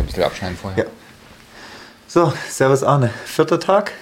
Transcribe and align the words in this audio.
Ein 0.00 0.06
bisschen 0.06 0.24
abschneiden 0.24 0.56
vorher. 0.56 0.84
Ja. 0.84 0.90
So, 2.08 2.32
Servus 2.48 2.82
Arne. 2.82 3.10
Vierter 3.26 3.60
Tag, 3.60 3.92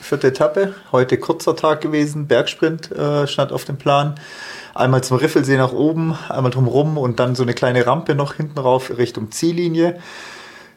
vierte 0.00 0.28
Etappe. 0.28 0.74
Heute 0.92 1.18
kurzer 1.18 1.56
Tag 1.56 1.80
gewesen. 1.80 2.28
Bergsprint 2.28 2.92
äh, 2.92 3.26
stand 3.26 3.50
auf 3.50 3.64
dem 3.64 3.76
Plan. 3.76 4.14
Einmal 4.74 5.02
zum 5.02 5.16
Riffelsee 5.16 5.56
nach 5.56 5.72
oben, 5.72 6.16
einmal 6.28 6.52
drumherum 6.52 6.96
und 6.96 7.18
dann 7.18 7.34
so 7.34 7.42
eine 7.42 7.52
kleine 7.52 7.84
Rampe 7.84 8.14
noch 8.14 8.34
hinten 8.34 8.58
rauf 8.60 8.96
Richtung 8.96 9.32
Ziellinie. 9.32 9.98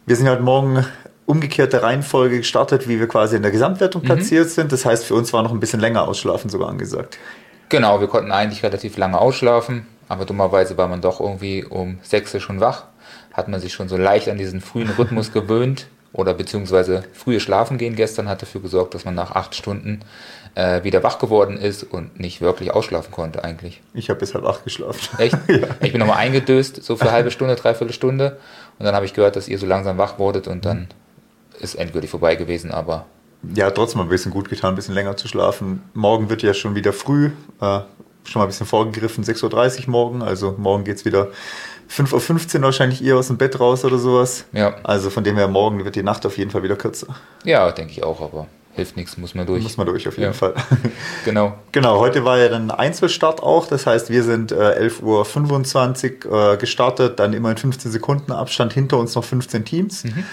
Wir 0.08 0.16
sind 0.16 0.28
heute 0.28 0.42
Morgen 0.42 0.86
umgekehrte 1.28 1.84
Reihenfolge 1.84 2.40
gestartet, 2.40 2.88
wie 2.88 3.00
wir 3.00 3.08
quasi 3.08 3.36
in 3.36 3.44
der 3.44 3.52
Gesamtwertung 3.52 4.02
mhm. 4.02 4.08
platziert 4.08 4.50
sind. 4.50 4.72
Das 4.72 4.86
heißt, 4.86 5.06
für 5.06 5.14
uns 5.14 5.32
war 5.34 5.44
noch 5.44 5.52
ein 5.52 5.60
bisschen 5.60 5.80
länger 5.80 6.08
ausschlafen 6.08 6.50
sogar 6.50 6.70
angesagt. 6.70 7.20
Genau, 7.70 8.02
wir 8.02 8.08
konnten 8.08 8.32
eigentlich 8.32 8.64
relativ 8.64 8.98
lange 8.98 9.20
ausschlafen, 9.20 9.86
aber 10.10 10.26
dummerweise 10.26 10.78
war 10.78 10.88
man 10.88 11.02
doch 11.02 11.20
irgendwie 11.20 11.64
um 11.64 12.00
sechs 12.02 12.36
schon 12.42 12.60
wach. 12.60 12.86
Hat 13.34 13.48
man 13.48 13.60
sich 13.60 13.74
schon 13.74 13.90
so 13.90 13.98
leicht 13.98 14.30
an 14.30 14.38
diesen 14.38 14.62
frühen 14.62 14.90
Rhythmus 14.90 15.34
gewöhnt 15.34 15.88
oder 16.14 16.36
beziehungsweise 16.36 17.04
frühe 17.14 17.40
Schlafen 17.40 17.78
gehen 17.80 17.96
gestern 17.96 18.30
hat 18.30 18.42
dafür 18.42 18.62
gesorgt, 18.62 18.94
dass 18.94 19.04
man 19.04 19.16
nach 19.16 19.32
acht 19.32 19.56
Stunden 19.56 20.02
äh, 20.56 20.84
wieder 20.84 21.02
wach 21.02 21.18
geworden 21.18 21.58
ist 21.58 21.84
und 21.84 22.20
nicht 22.20 22.40
wirklich 22.40 22.72
ausschlafen 22.72 23.12
konnte 23.12 23.44
eigentlich. 23.44 23.82
Ich 23.96 24.10
habe 24.10 24.20
bis 24.20 24.36
halb 24.36 24.46
acht 24.46 24.64
geschlafen. 24.64 25.20
Echt? 25.20 25.36
ja. 25.48 25.68
Ich 25.82 25.92
bin 25.92 26.00
nochmal 26.00 26.18
eingedöst, 26.18 26.84
so 26.84 26.96
für 26.96 27.04
eine 27.04 27.12
halbe 27.12 27.32
Stunde, 27.32 27.56
dreiviertel 27.56 27.94
Stunde. 27.94 28.38
Und 28.78 28.86
dann 28.86 28.94
habe 28.94 29.06
ich 29.06 29.14
gehört, 29.14 29.36
dass 29.36 29.48
ihr 29.48 29.58
so 29.58 29.66
langsam 29.66 29.98
wach 29.98 30.20
wurdet 30.20 30.48
und 30.48 30.66
dann 30.66 30.88
ist 31.60 31.76
endgültig 31.76 32.12
vorbei 32.12 32.36
gewesen, 32.36 32.72
aber. 32.72 33.06
Ja, 33.56 33.72
trotzdem 33.72 34.02
ein 34.02 34.10
bisschen 34.10 34.32
gut 34.32 34.50
getan, 34.50 34.74
ein 34.74 34.76
bisschen 34.76 34.94
länger 34.94 35.18
zu 35.18 35.28
schlafen. 35.28 35.84
Morgen 35.94 36.30
wird 36.30 36.44
ja 36.44 36.54
schon 36.54 36.76
wieder 36.76 36.94
früh, 36.94 37.32
äh, 37.60 37.80
schon 38.24 38.40
mal 38.40 38.44
ein 38.44 38.48
bisschen 38.48 38.68
vorgegriffen, 38.68 39.24
6.30 39.24 39.86
Uhr 39.86 39.90
morgen. 39.90 40.22
Also 40.22 40.56
morgen 40.58 40.84
geht 40.84 40.98
es 40.98 41.06
wieder 41.06 41.30
5.15 41.90 42.58
Uhr 42.58 42.64
wahrscheinlich 42.64 43.04
eher 43.04 43.18
aus 43.18 43.28
dem 43.28 43.38
Bett 43.38 43.60
raus 43.60 43.86
oder 43.86 43.98
sowas. 43.98 44.46
Ja. 44.52 44.76
Also 44.84 45.10
von 45.10 45.24
dem 45.24 45.36
her, 45.36 45.48
morgen 45.48 45.84
wird 45.84 45.96
die 45.96 46.04
Nacht 46.04 46.26
auf 46.26 46.38
jeden 46.38 46.52
Fall 46.52 46.64
wieder 46.64 46.76
kürzer. 46.76 47.08
Ja, 47.44 47.72
denke 47.72 47.92
ich 47.92 48.04
auch, 48.04 48.22
aber 48.22 48.48
hilft 48.74 48.98
nichts, 48.98 49.18
muss 49.18 49.36
man 49.36 49.46
durch. 49.46 49.64
Muss 49.64 49.78
man 49.78 49.86
durch, 49.88 50.08
auf 50.08 50.18
jeden 50.18 50.32
ja. 50.32 50.34
Fall. 50.34 50.56
Genau. 51.26 51.54
Genau, 51.72 52.00
heute 52.00 52.26
war 52.26 52.40
ja 52.40 52.50
dann 52.50 52.72
Einzelstart 52.72 53.42
auch, 53.42 53.68
das 53.68 53.86
heißt, 53.86 54.10
wir 54.10 54.24
sind 54.24 54.52
äh, 54.52 54.56
11.25 54.56 56.26
Uhr 56.26 56.54
äh, 56.54 56.58
gestartet, 56.58 57.20
dann 57.20 57.34
immer 57.34 57.52
in 57.52 57.58
15 57.58 57.92
Sekunden 57.92 58.32
Abstand 58.32 58.74
hinter 58.74 58.98
uns 58.98 59.16
noch 59.16 59.24
15 59.24 59.66
Teams. 59.66 60.04
Mhm. 60.04 60.24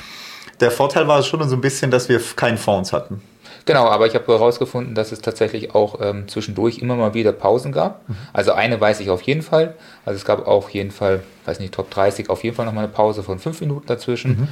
Der 0.60 0.70
Vorteil 0.70 1.08
war 1.08 1.22
schon 1.22 1.46
so 1.48 1.56
ein 1.56 1.60
bisschen, 1.60 1.90
dass 1.90 2.08
wir 2.08 2.20
keinen 2.36 2.58
Fonds 2.58 2.92
hatten. 2.92 3.22
Genau, 3.66 3.86
aber 3.86 4.06
ich 4.06 4.14
habe 4.14 4.26
herausgefunden, 4.26 4.94
dass 4.94 5.12
es 5.12 5.20
tatsächlich 5.20 5.74
auch 5.74 6.00
ähm, 6.00 6.28
zwischendurch 6.28 6.78
immer 6.78 6.96
mal 6.96 7.14
wieder 7.14 7.32
Pausen 7.32 7.72
gab. 7.72 8.08
Mhm. 8.08 8.16
Also 8.32 8.52
eine 8.52 8.80
weiß 8.80 9.00
ich 9.00 9.10
auf 9.10 9.22
jeden 9.22 9.42
Fall. 9.42 9.74
Also 10.04 10.16
es 10.16 10.24
gab 10.24 10.46
auf 10.46 10.70
jeden 10.70 10.90
Fall, 10.90 11.22
weiß 11.50 11.60
nicht, 11.60 11.74
Top 11.74 11.90
30, 11.90 12.30
auf 12.30 12.44
jeden 12.44 12.56
Fall 12.56 12.66
nochmal 12.66 12.84
eine 12.84 12.92
Pause 12.92 13.22
von 13.22 13.38
fünf 13.38 13.60
Minuten 13.60 13.86
dazwischen. 13.86 14.30
Mhm. 14.30 14.48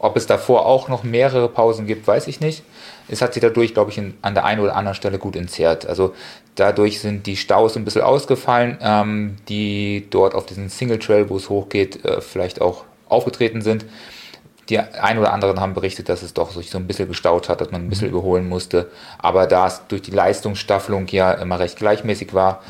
Ob 0.00 0.16
es 0.16 0.26
davor 0.26 0.66
auch 0.66 0.88
noch 0.88 1.02
mehrere 1.02 1.48
Pausen 1.48 1.86
gibt, 1.86 2.06
weiß 2.06 2.28
ich 2.28 2.40
nicht. 2.40 2.62
Es 3.08 3.20
hat 3.20 3.34
sich 3.34 3.40
dadurch, 3.40 3.74
glaube 3.74 3.90
ich, 3.90 3.98
in, 3.98 4.14
an 4.22 4.34
der 4.34 4.44
einen 4.44 4.60
oder 4.60 4.76
anderen 4.76 4.94
Stelle 4.94 5.18
gut 5.18 5.34
entzerrt. 5.34 5.86
Also 5.86 6.14
dadurch 6.54 7.00
sind 7.00 7.26
die 7.26 7.36
Staus 7.36 7.76
ein 7.76 7.84
bisschen 7.84 8.02
ausgefallen, 8.02 8.78
ähm, 8.80 9.36
die 9.48 10.06
dort 10.10 10.34
auf 10.34 10.46
diesem 10.46 10.68
Single 10.68 11.00
Trail, 11.00 11.28
wo 11.28 11.36
es 11.36 11.48
hochgeht, 11.48 12.04
äh, 12.04 12.20
vielleicht 12.20 12.60
auch 12.60 12.84
aufgetreten 13.08 13.60
sind. 13.60 13.86
Die 14.68 14.78
ein 14.78 15.18
oder 15.18 15.32
anderen 15.32 15.60
haben 15.60 15.74
berichtet, 15.74 16.08
dass 16.10 16.22
es 16.22 16.34
doch 16.34 16.52
sich 16.52 16.70
so 16.70 16.78
ein 16.78 16.86
bisschen 16.86 17.08
gestaut 17.08 17.48
hat, 17.48 17.60
dass 17.60 17.70
man 17.72 17.82
ein 17.82 17.88
bisschen 17.88 18.08
mhm. 18.08 18.14
überholen 18.14 18.48
musste. 18.48 18.90
Aber 19.18 19.46
da 19.46 19.66
es 19.66 19.82
durch 19.88 20.02
die 20.02 20.10
Leistungsstaffelung 20.12 21.08
ja 21.08 21.32
immer 21.32 21.58
recht 21.58 21.76
gleichmäßig 21.76 22.34
war, 22.34 22.62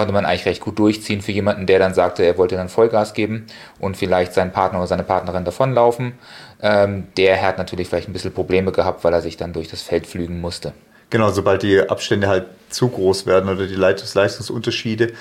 konnte 0.00 0.14
man 0.14 0.24
eigentlich 0.24 0.46
recht 0.46 0.62
gut 0.62 0.78
durchziehen 0.78 1.20
für 1.20 1.30
jemanden, 1.30 1.66
der 1.66 1.78
dann 1.78 1.92
sagte, 1.92 2.22
er 2.22 2.38
wollte 2.38 2.56
dann 2.56 2.70
Vollgas 2.70 3.12
geben 3.12 3.44
und 3.80 3.98
vielleicht 3.98 4.32
seinen 4.32 4.50
Partner 4.50 4.78
oder 4.78 4.86
seine 4.86 5.02
Partnerin 5.02 5.44
davonlaufen. 5.44 6.14
Ähm, 6.62 7.08
der 7.18 7.42
hat 7.42 7.58
natürlich 7.58 7.88
vielleicht 7.88 8.08
ein 8.08 8.14
bisschen 8.14 8.32
Probleme 8.32 8.72
gehabt, 8.72 9.04
weil 9.04 9.12
er 9.12 9.20
sich 9.20 9.36
dann 9.36 9.52
durch 9.52 9.68
das 9.68 9.82
Feld 9.82 10.06
flügen 10.06 10.40
musste. 10.40 10.72
Genau, 11.10 11.28
sobald 11.28 11.62
die 11.62 11.80
Abstände 11.80 12.28
halt 12.28 12.46
zu 12.70 12.88
groß 12.88 13.26
werden 13.26 13.50
oder 13.50 13.66
die 13.66 13.74
Leistungsunterschiede, 13.74 15.12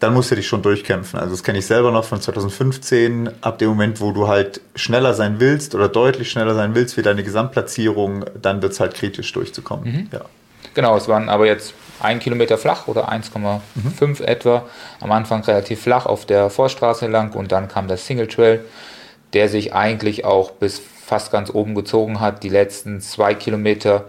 dann 0.00 0.12
musst 0.12 0.32
du 0.32 0.34
dich 0.34 0.48
schon 0.48 0.62
durchkämpfen. 0.62 1.20
Also 1.20 1.30
das 1.30 1.44
kenne 1.44 1.60
ich 1.60 1.66
selber 1.66 1.92
noch 1.92 2.04
von 2.04 2.20
2015, 2.20 3.30
ab 3.40 3.58
dem 3.58 3.68
Moment, 3.68 4.00
wo 4.00 4.10
du 4.10 4.26
halt 4.26 4.60
schneller 4.74 5.14
sein 5.14 5.36
willst 5.38 5.76
oder 5.76 5.88
deutlich 5.88 6.28
schneller 6.28 6.56
sein 6.56 6.74
willst 6.74 6.96
wie 6.96 7.02
deine 7.02 7.22
Gesamtplatzierung, 7.22 8.24
dann 8.42 8.62
wird 8.62 8.72
es 8.72 8.80
halt 8.80 8.94
kritisch 8.94 9.32
durchzukommen. 9.32 9.84
Mhm. 9.92 10.08
Ja. 10.10 10.22
Genau, 10.74 10.96
es 10.96 11.06
waren 11.06 11.28
aber 11.28 11.46
jetzt 11.46 11.72
ein 12.00 12.18
Kilometer 12.18 12.58
flach 12.58 12.88
oder 12.88 13.10
1,5 13.10 13.60
mhm. 13.74 14.24
etwa. 14.24 14.64
Am 15.00 15.12
Anfang 15.12 15.42
relativ 15.42 15.82
flach 15.82 16.06
auf 16.06 16.26
der 16.26 16.50
Vorstraße 16.50 17.06
lang 17.06 17.34
und 17.34 17.52
dann 17.52 17.68
kam 17.68 17.88
der 17.88 17.96
Single 17.96 18.28
Trail, 18.28 18.64
der 19.32 19.48
sich 19.48 19.74
eigentlich 19.74 20.24
auch 20.24 20.52
bis 20.52 20.80
fast 21.04 21.32
ganz 21.32 21.50
oben 21.52 21.74
gezogen 21.74 22.20
hat. 22.20 22.42
Die 22.42 22.48
letzten 22.48 23.00
zwei 23.00 23.34
Kilometer 23.34 24.06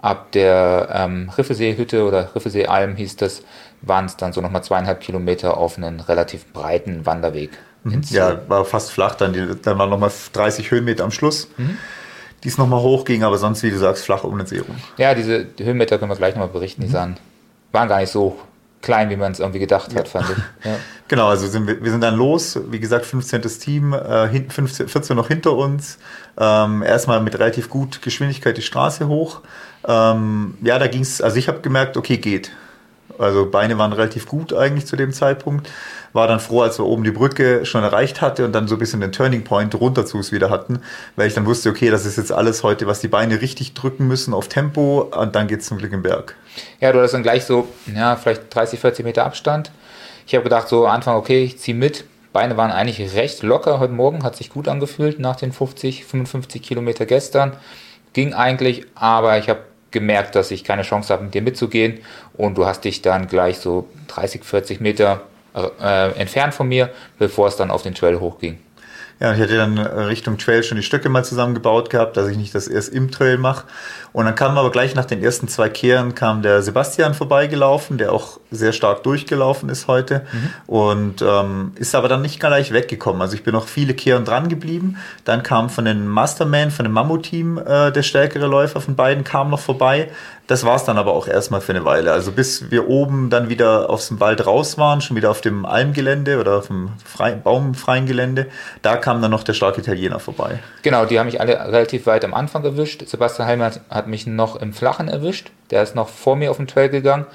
ab 0.00 0.32
der 0.32 0.88
ähm, 0.92 1.30
Riffesee-Hütte 1.36 2.04
oder 2.04 2.34
Riffesee-Alm 2.34 2.96
hieß 2.96 3.16
das, 3.16 3.42
waren 3.82 4.06
es 4.06 4.16
dann 4.16 4.32
so 4.32 4.40
nochmal 4.40 4.62
zweieinhalb 4.64 5.00
Kilometer 5.00 5.56
auf 5.56 5.76
einen 5.76 6.00
relativ 6.00 6.52
breiten 6.52 7.06
Wanderweg. 7.06 7.50
Mhm. 7.84 8.02
Ja, 8.10 8.40
war 8.48 8.64
fast 8.64 8.90
flach, 8.90 9.14
dann, 9.14 9.32
die, 9.32 9.46
dann 9.60 9.78
waren 9.78 9.90
nochmal 9.90 10.10
30 10.32 10.70
Höhenmeter 10.70 11.04
am 11.04 11.10
Schluss. 11.10 11.48
Mhm. 11.56 11.78
Die 12.44 12.48
es 12.48 12.56
nochmal 12.56 12.80
hochging, 12.80 13.24
aber 13.24 13.36
sonst, 13.36 13.64
wie 13.64 13.70
du 13.70 13.78
sagst, 13.78 14.04
flach 14.04 14.22
ohne 14.22 14.46
See 14.46 14.60
rum. 14.60 14.76
Ja, 14.96 15.14
diese 15.14 15.44
die 15.44 15.64
Höhenmeter 15.64 15.98
können 15.98 16.10
wir 16.10 16.16
gleich 16.16 16.34
nochmal 16.34 16.48
berichten. 16.48 16.82
Die 16.82 16.88
mhm. 16.88 16.92
sahen, 16.92 17.16
waren 17.72 17.88
gar 17.88 18.00
nicht 18.00 18.12
so 18.12 18.38
klein, 18.82 19.10
wie 19.10 19.16
man 19.16 19.32
es 19.32 19.40
irgendwie 19.40 19.58
gedacht 19.58 19.94
hat, 19.94 20.06
ja. 20.06 20.20
fand 20.20 20.30
ich. 20.30 20.36
Ja. 20.64 20.76
Genau, 21.08 21.28
also 21.28 21.46
sind 21.46 21.66
wir, 21.66 21.82
wir 21.82 21.90
sind 21.90 22.02
dann 22.02 22.16
los, 22.16 22.58
wie 22.70 22.80
gesagt, 22.80 23.06
15. 23.06 23.42
Team, 23.42 23.92
äh, 23.94 24.28
15, 24.28 24.88
14 24.88 25.16
noch 25.16 25.28
hinter 25.28 25.52
uns. 25.52 25.98
Ähm, 26.38 26.82
erstmal 26.82 27.20
mit 27.20 27.34
relativ 27.34 27.70
gut 27.70 28.02
Geschwindigkeit 28.02 28.56
die 28.56 28.62
Straße 28.62 29.08
hoch. 29.08 29.40
Ähm, 29.86 30.58
ja, 30.62 30.78
da 30.78 30.86
ging 30.86 31.02
es, 31.02 31.22
also 31.22 31.36
ich 31.36 31.48
habe 31.48 31.60
gemerkt, 31.60 31.96
okay, 31.96 32.18
geht. 32.18 32.52
Also 33.18 33.50
Beine 33.50 33.78
waren 33.78 33.92
relativ 33.92 34.26
gut 34.26 34.52
eigentlich 34.52 34.86
zu 34.86 34.96
dem 34.96 35.12
Zeitpunkt. 35.12 35.70
War 36.12 36.26
dann 36.26 36.40
froh, 36.40 36.62
als 36.62 36.78
wir 36.78 36.86
oben 36.86 37.04
die 37.04 37.10
Brücke 37.10 37.64
schon 37.64 37.82
erreicht 37.82 38.20
hatte 38.20 38.44
und 38.44 38.52
dann 38.52 38.68
so 38.68 38.76
ein 38.76 38.78
bisschen 38.78 39.00
den 39.00 39.12
Turning 39.12 39.44
Point 39.44 39.74
runter 39.74 40.06
zu 40.06 40.18
es 40.18 40.32
wieder 40.32 40.50
hatten, 40.50 40.80
weil 41.16 41.28
ich 41.28 41.34
dann 41.34 41.46
wusste, 41.46 41.70
okay, 41.70 41.90
das 41.90 42.06
ist 42.06 42.16
jetzt 42.16 42.32
alles 42.32 42.62
heute, 42.62 42.86
was 42.86 43.00
die 43.00 43.08
Beine 43.08 43.40
richtig 43.40 43.74
drücken 43.74 44.06
müssen 44.06 44.34
auf 44.34 44.48
Tempo 44.48 45.10
und 45.14 45.34
dann 45.34 45.48
geht 45.48 45.60
es 45.60 45.66
zum 45.66 45.78
Glück 45.78 45.92
im 45.92 46.02
Berg. 46.02 46.34
Ja, 46.80 46.92
du 46.92 47.00
hast 47.00 47.12
dann 47.12 47.22
gleich 47.22 47.44
so, 47.44 47.68
ja, 47.94 48.16
vielleicht 48.16 48.54
30, 48.54 48.80
40 48.80 49.04
Meter 49.04 49.24
Abstand. 49.24 49.70
Ich 50.26 50.34
habe 50.34 50.44
gedacht, 50.44 50.68
so 50.68 50.86
Anfang, 50.86 51.16
okay, 51.16 51.42
ich 51.42 51.58
ziehe 51.58 51.76
mit. 51.76 52.04
Beine 52.32 52.56
waren 52.56 52.70
eigentlich 52.70 53.14
recht 53.14 53.42
locker 53.42 53.80
heute 53.80 53.92
Morgen, 53.92 54.22
hat 54.22 54.36
sich 54.36 54.50
gut 54.50 54.68
angefühlt 54.68 55.18
nach 55.18 55.36
den 55.36 55.52
50, 55.52 56.04
55 56.04 56.62
Kilometer 56.62 57.06
gestern. 57.06 57.56
Ging 58.12 58.34
eigentlich, 58.34 58.86
aber 58.94 59.38
ich 59.38 59.48
habe 59.48 59.60
gemerkt, 59.90 60.34
dass 60.34 60.50
ich 60.50 60.64
keine 60.64 60.82
Chance 60.82 61.12
habe, 61.12 61.24
mit 61.24 61.34
dir 61.34 61.42
mitzugehen. 61.42 62.00
Und 62.34 62.56
du 62.58 62.66
hast 62.66 62.84
dich 62.84 63.02
dann 63.02 63.26
gleich 63.28 63.58
so 63.58 63.88
30, 64.08 64.44
40 64.44 64.80
Meter 64.80 65.22
äh, 65.54 66.12
entfernt 66.18 66.54
von 66.54 66.68
mir, 66.68 66.90
bevor 67.18 67.48
es 67.48 67.56
dann 67.56 67.70
auf 67.70 67.82
den 67.82 67.94
Trail 67.94 68.20
hochging. 68.20 68.58
Ja, 69.20 69.34
ich 69.34 69.40
hatte 69.40 69.56
dann 69.56 69.78
Richtung 69.78 70.38
Trail 70.38 70.62
schon 70.62 70.76
die 70.76 70.84
Stöcke 70.84 71.08
mal 71.08 71.24
zusammengebaut 71.24 71.90
gehabt, 71.90 72.16
dass 72.16 72.28
ich 72.28 72.36
nicht 72.36 72.54
das 72.54 72.68
erst 72.68 72.90
im 72.90 73.10
Trail 73.10 73.36
mache. 73.36 73.64
Und 74.12 74.26
dann 74.26 74.34
kam 74.34 74.56
aber 74.56 74.70
gleich 74.70 74.94
nach 74.94 75.04
den 75.04 75.22
ersten 75.22 75.48
zwei 75.48 75.68
Kehren 75.68 76.14
kam 76.14 76.42
der 76.42 76.62
Sebastian 76.62 77.14
vorbeigelaufen, 77.14 77.98
der 77.98 78.12
auch 78.12 78.38
sehr 78.50 78.72
stark 78.72 79.02
durchgelaufen 79.02 79.68
ist 79.68 79.88
heute 79.88 80.24
mhm. 80.32 80.72
und 80.72 81.22
ähm, 81.22 81.72
ist 81.74 81.94
aber 81.94 82.08
dann 82.08 82.22
nicht 82.22 82.40
gleich 82.40 82.72
weggekommen. 82.72 83.20
Also 83.20 83.34
ich 83.34 83.42
bin 83.42 83.54
noch 83.54 83.66
viele 83.66 83.94
Kehren 83.94 84.24
dran 84.24 84.48
geblieben. 84.48 84.96
Dann 85.24 85.42
kam 85.42 85.68
von 85.68 85.84
den 85.84 86.06
Masterman, 86.06 86.70
von 86.70 86.84
dem 86.84 86.92
Mammut-Team 86.92 87.58
äh, 87.58 87.90
der 87.90 88.02
stärkere 88.02 88.46
Läufer 88.46 88.80
von 88.80 88.94
beiden 88.94 89.24
kam 89.24 89.50
noch 89.50 89.60
vorbei. 89.60 90.10
Das 90.48 90.64
war 90.64 90.76
es 90.76 90.84
dann 90.84 90.96
aber 90.96 91.12
auch 91.12 91.28
erstmal 91.28 91.60
für 91.60 91.72
eine 91.72 91.84
Weile. 91.84 92.10
Also 92.10 92.32
bis 92.32 92.70
wir 92.70 92.88
oben 92.88 93.28
dann 93.28 93.50
wieder 93.50 93.90
aus 93.90 94.08
dem 94.08 94.18
Wald 94.18 94.46
raus 94.46 94.78
waren, 94.78 95.02
schon 95.02 95.14
wieder 95.14 95.30
auf 95.30 95.42
dem 95.42 95.66
Almgelände 95.66 96.40
oder 96.40 96.56
auf 96.56 96.68
dem 96.68 96.92
frei, 97.04 97.32
baumfreien 97.32 98.06
Gelände, 98.06 98.46
da 98.80 98.96
kam 98.96 99.20
dann 99.20 99.30
noch 99.30 99.42
der 99.42 99.52
starke 99.52 99.82
Italiener 99.82 100.18
vorbei. 100.20 100.58
Genau, 100.82 101.04
die 101.04 101.18
haben 101.18 101.26
mich 101.26 101.38
alle 101.40 101.52
relativ 101.70 102.06
weit 102.06 102.24
am 102.24 102.32
Anfang 102.32 102.64
erwischt. 102.64 103.06
Sebastian 103.06 103.46
Heimer 103.46 103.70
hat, 103.90 104.06
mich 104.06 104.26
noch 104.26 104.56
im 104.56 104.72
Flachen 104.72 105.08
erwischt. 105.08 105.50
Der 105.70 105.82
ist 105.82 105.94
noch 105.94 106.08
vor 106.08 106.34
mir 106.34 106.50
auf 106.50 106.56
den 106.56 106.66
Trail 106.66 106.88
gegangen. 106.88 107.26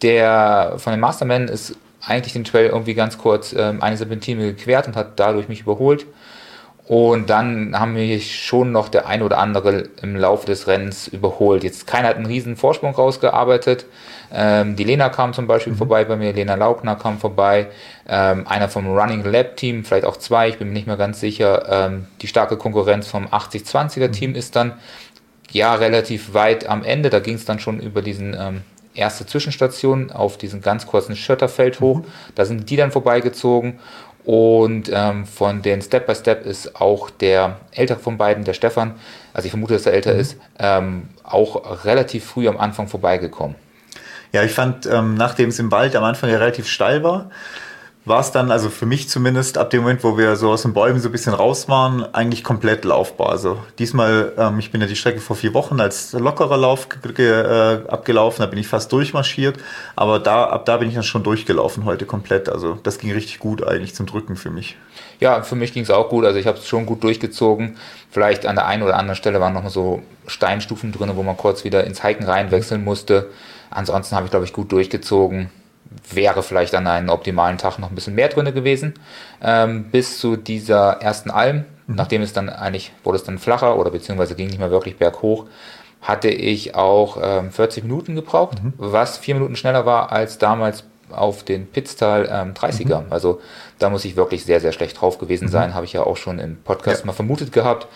Der 0.00 0.74
von 0.76 0.92
den 0.92 1.00
Masterman 1.00 1.48
ist 1.48 1.76
eigentlich 2.06 2.32
den 2.32 2.44
Trail 2.44 2.66
irgendwie 2.66 2.94
ganz 2.94 3.18
kurz 3.18 3.52
ähm, 3.52 3.82
eine 3.82 3.96
Serpentine 3.96 4.54
gequert 4.54 4.86
und 4.86 4.94
hat 4.94 5.18
dadurch 5.18 5.48
mich 5.48 5.62
überholt. 5.62 6.06
Und 6.92 7.30
dann 7.30 7.74
haben 7.80 7.96
wir 7.96 8.20
schon 8.20 8.70
noch 8.70 8.90
der 8.90 9.06
ein 9.06 9.22
oder 9.22 9.38
andere 9.38 9.84
im 10.02 10.14
Laufe 10.14 10.44
des 10.44 10.66
Rennens 10.66 11.08
überholt. 11.08 11.64
Jetzt 11.64 11.86
keiner 11.86 12.08
hat 12.08 12.16
einen 12.16 12.26
riesen 12.26 12.54
Vorsprung 12.54 12.94
rausgearbeitet. 12.94 13.86
Ähm, 14.30 14.76
die 14.76 14.84
Lena 14.84 15.08
kam 15.08 15.32
zum 15.32 15.46
Beispiel 15.46 15.72
mhm. 15.72 15.78
vorbei 15.78 16.04
bei 16.04 16.16
mir, 16.16 16.34
Lena 16.34 16.54
Laubner 16.54 16.96
kam 16.96 17.18
vorbei. 17.18 17.68
Ähm, 18.06 18.46
einer 18.46 18.68
vom 18.68 18.86
Running 18.94 19.24
Lab 19.24 19.56
Team, 19.56 19.86
vielleicht 19.86 20.04
auch 20.04 20.18
zwei, 20.18 20.50
ich 20.50 20.58
bin 20.58 20.68
mir 20.68 20.74
nicht 20.74 20.86
mehr 20.86 20.98
ganz 20.98 21.18
sicher. 21.18 21.64
Ähm, 21.66 22.08
die 22.20 22.26
starke 22.26 22.58
Konkurrenz 22.58 23.08
vom 23.08 23.26
80-20er 23.26 24.12
Team 24.12 24.32
mhm. 24.32 24.36
ist 24.36 24.54
dann 24.54 24.74
ja 25.50 25.74
relativ 25.74 26.34
weit 26.34 26.68
am 26.68 26.84
Ende. 26.84 27.08
Da 27.08 27.20
ging 27.20 27.36
es 27.36 27.46
dann 27.46 27.58
schon 27.58 27.80
über 27.80 28.02
diesen 28.02 28.36
ähm, 28.38 28.60
erste 28.92 29.24
Zwischenstation 29.24 30.10
auf 30.10 30.36
diesen 30.36 30.60
ganz 30.60 30.86
kurzen 30.86 31.16
Schotterfeld 31.16 31.80
hoch. 31.80 32.00
Mhm. 32.00 32.04
Da 32.34 32.44
sind 32.44 32.68
die 32.68 32.76
dann 32.76 32.92
vorbeigezogen 32.92 33.78
Und 34.24 34.90
ähm, 34.92 35.26
von 35.26 35.62
den 35.62 35.82
Step 35.82 36.06
by 36.06 36.14
Step 36.14 36.46
ist 36.46 36.80
auch 36.80 37.10
der 37.10 37.56
ältere 37.72 37.98
von 37.98 38.18
beiden, 38.18 38.44
der 38.44 38.54
Stefan, 38.54 38.94
also 39.34 39.46
ich 39.46 39.50
vermute, 39.50 39.74
dass 39.74 39.86
er 39.86 39.94
älter 39.94 40.14
mhm. 40.14 40.20
ist, 40.20 40.36
ähm, 40.58 41.08
auch 41.24 41.84
relativ 41.84 42.24
früh 42.24 42.48
am 42.48 42.58
Anfang 42.58 42.88
vorbeigekommen. 42.88 43.56
Ja, 44.32 44.42
ich 44.42 44.52
fand, 44.52 44.86
ähm, 44.86 45.14
nachdem 45.14 45.50
es 45.50 45.58
im 45.58 45.70
Wald 45.70 45.94
am 45.96 46.04
Anfang 46.04 46.30
ja 46.30 46.38
relativ 46.38 46.68
steil 46.68 47.02
war, 47.02 47.30
war 48.04 48.18
es 48.18 48.32
dann, 48.32 48.50
also 48.50 48.68
für 48.68 48.84
mich 48.84 49.08
zumindest, 49.08 49.58
ab 49.58 49.70
dem 49.70 49.82
Moment, 49.82 50.02
wo 50.02 50.18
wir 50.18 50.34
so 50.34 50.50
aus 50.50 50.62
den 50.62 50.72
Bäumen 50.72 50.98
so 50.98 51.08
ein 51.08 51.12
bisschen 51.12 51.34
raus 51.34 51.68
waren, 51.68 52.12
eigentlich 52.12 52.42
komplett 52.42 52.84
laufbar. 52.84 53.30
Also 53.30 53.58
diesmal, 53.78 54.32
ähm, 54.36 54.58
ich 54.58 54.72
bin 54.72 54.80
ja 54.80 54.88
die 54.88 54.96
Strecke 54.96 55.20
vor 55.20 55.36
vier 55.36 55.54
Wochen 55.54 55.80
als 55.80 56.12
lockerer 56.12 56.56
Lauf 56.56 56.88
äh, 57.16 57.74
abgelaufen, 57.86 58.40
da 58.42 58.46
bin 58.46 58.58
ich 58.58 58.66
fast 58.66 58.92
durchmarschiert, 58.92 59.58
aber 59.94 60.18
da, 60.18 60.46
ab 60.46 60.66
da 60.66 60.78
bin 60.78 60.88
ich 60.88 60.94
dann 60.94 61.04
schon 61.04 61.22
durchgelaufen 61.22 61.84
heute 61.84 62.04
komplett. 62.04 62.48
Also 62.48 62.76
das 62.82 62.98
ging 62.98 63.12
richtig 63.12 63.38
gut 63.38 63.64
eigentlich 63.64 63.94
zum 63.94 64.06
Drücken 64.06 64.34
für 64.34 64.50
mich. 64.50 64.76
Ja, 65.20 65.42
für 65.42 65.54
mich 65.54 65.72
ging 65.72 65.84
es 65.84 65.90
auch 65.90 66.08
gut. 66.08 66.24
Also 66.24 66.40
ich 66.40 66.48
habe 66.48 66.58
es 66.58 66.66
schon 66.66 66.86
gut 66.86 67.04
durchgezogen. 67.04 67.76
Vielleicht 68.10 68.46
an 68.46 68.56
der 68.56 68.66
einen 68.66 68.82
oder 68.82 68.96
anderen 68.96 69.16
Stelle 69.16 69.40
waren 69.40 69.54
noch 69.54 69.68
so 69.70 70.02
Steinstufen 70.26 70.90
drin, 70.90 71.12
wo 71.14 71.22
man 71.22 71.36
kurz 71.36 71.62
wieder 71.62 71.84
ins 71.84 72.02
Hiken 72.02 72.26
reinwechseln 72.26 72.82
musste. 72.82 73.30
Ansonsten 73.70 74.16
habe 74.16 74.26
ich, 74.26 74.32
glaube 74.32 74.44
ich, 74.44 74.52
gut 74.52 74.72
durchgezogen 74.72 75.50
wäre 76.10 76.42
vielleicht 76.42 76.74
an 76.74 76.86
einem 76.86 77.08
optimalen 77.08 77.58
Tag 77.58 77.78
noch 77.78 77.90
ein 77.90 77.94
bisschen 77.94 78.14
mehr 78.14 78.28
drin 78.28 78.52
gewesen. 78.52 78.94
Ähm, 79.42 79.84
bis 79.90 80.18
zu 80.18 80.36
dieser 80.36 81.00
ersten 81.00 81.30
Alm, 81.30 81.64
mhm. 81.86 81.96
nachdem 81.96 82.22
es 82.22 82.32
dann 82.32 82.48
eigentlich, 82.48 82.92
wurde 83.04 83.16
es 83.16 83.24
dann 83.24 83.38
flacher 83.38 83.76
oder 83.76 83.90
beziehungsweise 83.90 84.34
ging 84.34 84.48
nicht 84.48 84.58
mehr 84.58 84.70
wirklich 84.70 84.96
berghoch, 84.96 85.46
hatte 86.00 86.28
ich 86.28 86.74
auch 86.74 87.18
ähm, 87.22 87.52
40 87.52 87.84
Minuten 87.84 88.14
gebraucht, 88.14 88.62
mhm. 88.62 88.74
was 88.76 89.18
vier 89.18 89.34
Minuten 89.34 89.56
schneller 89.56 89.86
war 89.86 90.12
als 90.12 90.38
damals 90.38 90.84
auf 91.10 91.44
den 91.44 91.66
Pitztal 91.66 92.28
ähm, 92.30 92.54
30er. 92.54 93.02
Mhm. 93.02 93.12
Also 93.12 93.40
da 93.78 93.90
muss 93.90 94.04
ich 94.04 94.16
wirklich 94.16 94.44
sehr, 94.44 94.60
sehr 94.60 94.72
schlecht 94.72 95.00
drauf 95.00 95.18
gewesen 95.18 95.46
mhm. 95.46 95.50
sein, 95.50 95.74
habe 95.74 95.84
ich 95.84 95.92
ja 95.92 96.02
auch 96.02 96.16
schon 96.16 96.38
im 96.38 96.56
Podcast 96.56 97.00
ja. 97.00 97.06
mal 97.06 97.12
vermutet 97.12 97.52
gehabt. 97.52 97.86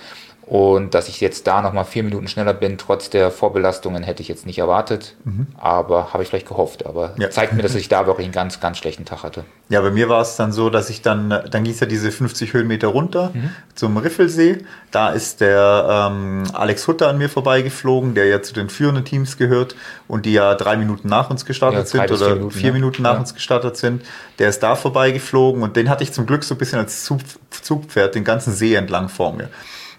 Und 0.46 0.94
dass 0.94 1.08
ich 1.08 1.20
jetzt 1.20 1.48
da 1.48 1.60
nochmal 1.60 1.84
vier 1.84 2.04
Minuten 2.04 2.28
schneller 2.28 2.54
bin, 2.54 2.78
trotz 2.78 3.10
der 3.10 3.32
Vorbelastungen, 3.32 4.04
hätte 4.04 4.22
ich 4.22 4.28
jetzt 4.28 4.46
nicht 4.46 4.58
erwartet. 4.58 5.16
Mhm. 5.24 5.48
Aber 5.58 6.12
habe 6.12 6.22
ich 6.22 6.28
vielleicht 6.28 6.46
gehofft. 6.46 6.86
Aber 6.86 7.14
ja. 7.18 7.30
zeigt 7.30 7.52
mir, 7.52 7.62
dass 7.62 7.74
ich 7.74 7.88
da 7.88 8.06
wirklich 8.06 8.26
einen 8.26 8.32
ganz, 8.32 8.60
ganz 8.60 8.78
schlechten 8.78 9.04
Tag 9.04 9.24
hatte. 9.24 9.44
Ja, 9.68 9.80
bei 9.80 9.90
mir 9.90 10.08
war 10.08 10.20
es 10.22 10.36
dann 10.36 10.52
so, 10.52 10.70
dass 10.70 10.88
ich 10.88 11.02
dann, 11.02 11.30
dann 11.30 11.64
ging 11.64 11.72
es 11.72 11.80
ja 11.80 11.88
diese 11.88 12.12
50 12.12 12.52
Höhenmeter 12.52 12.86
runter 12.86 13.32
mhm. 13.34 13.50
zum 13.74 13.96
Riffelsee. 13.96 14.58
Da 14.92 15.10
ist 15.10 15.40
der 15.40 16.12
ähm, 16.12 16.44
Alex 16.52 16.86
Hutter 16.86 17.08
an 17.08 17.18
mir 17.18 17.28
vorbeigeflogen, 17.28 18.14
der 18.14 18.26
ja 18.26 18.40
zu 18.40 18.54
den 18.54 18.68
führenden 18.68 19.04
Teams 19.04 19.38
gehört 19.38 19.74
und 20.06 20.26
die 20.26 20.32
ja 20.32 20.54
drei 20.54 20.76
Minuten 20.76 21.08
nach 21.08 21.28
uns 21.28 21.44
gestartet 21.44 21.80
ja, 21.80 21.86
sind 21.86 22.10
oder 22.12 22.18
vier 22.18 22.34
Minuten, 22.36 22.50
vier 22.52 22.72
Minuten 22.72 23.02
nach 23.02 23.14
ja. 23.14 23.18
uns 23.18 23.34
gestartet 23.34 23.76
sind. 23.76 24.04
Der 24.38 24.48
ist 24.48 24.62
da 24.62 24.76
vorbeigeflogen 24.76 25.64
und 25.64 25.74
den 25.74 25.90
hatte 25.90 26.04
ich 26.04 26.12
zum 26.12 26.24
Glück 26.24 26.44
so 26.44 26.54
ein 26.54 26.58
bisschen 26.58 26.78
als 26.78 27.02
Zug, 27.02 27.18
Zugpferd 27.50 28.14
den 28.14 28.22
ganzen 28.22 28.52
See 28.52 28.76
entlang 28.76 29.08
vor 29.08 29.32
mir. 29.32 29.48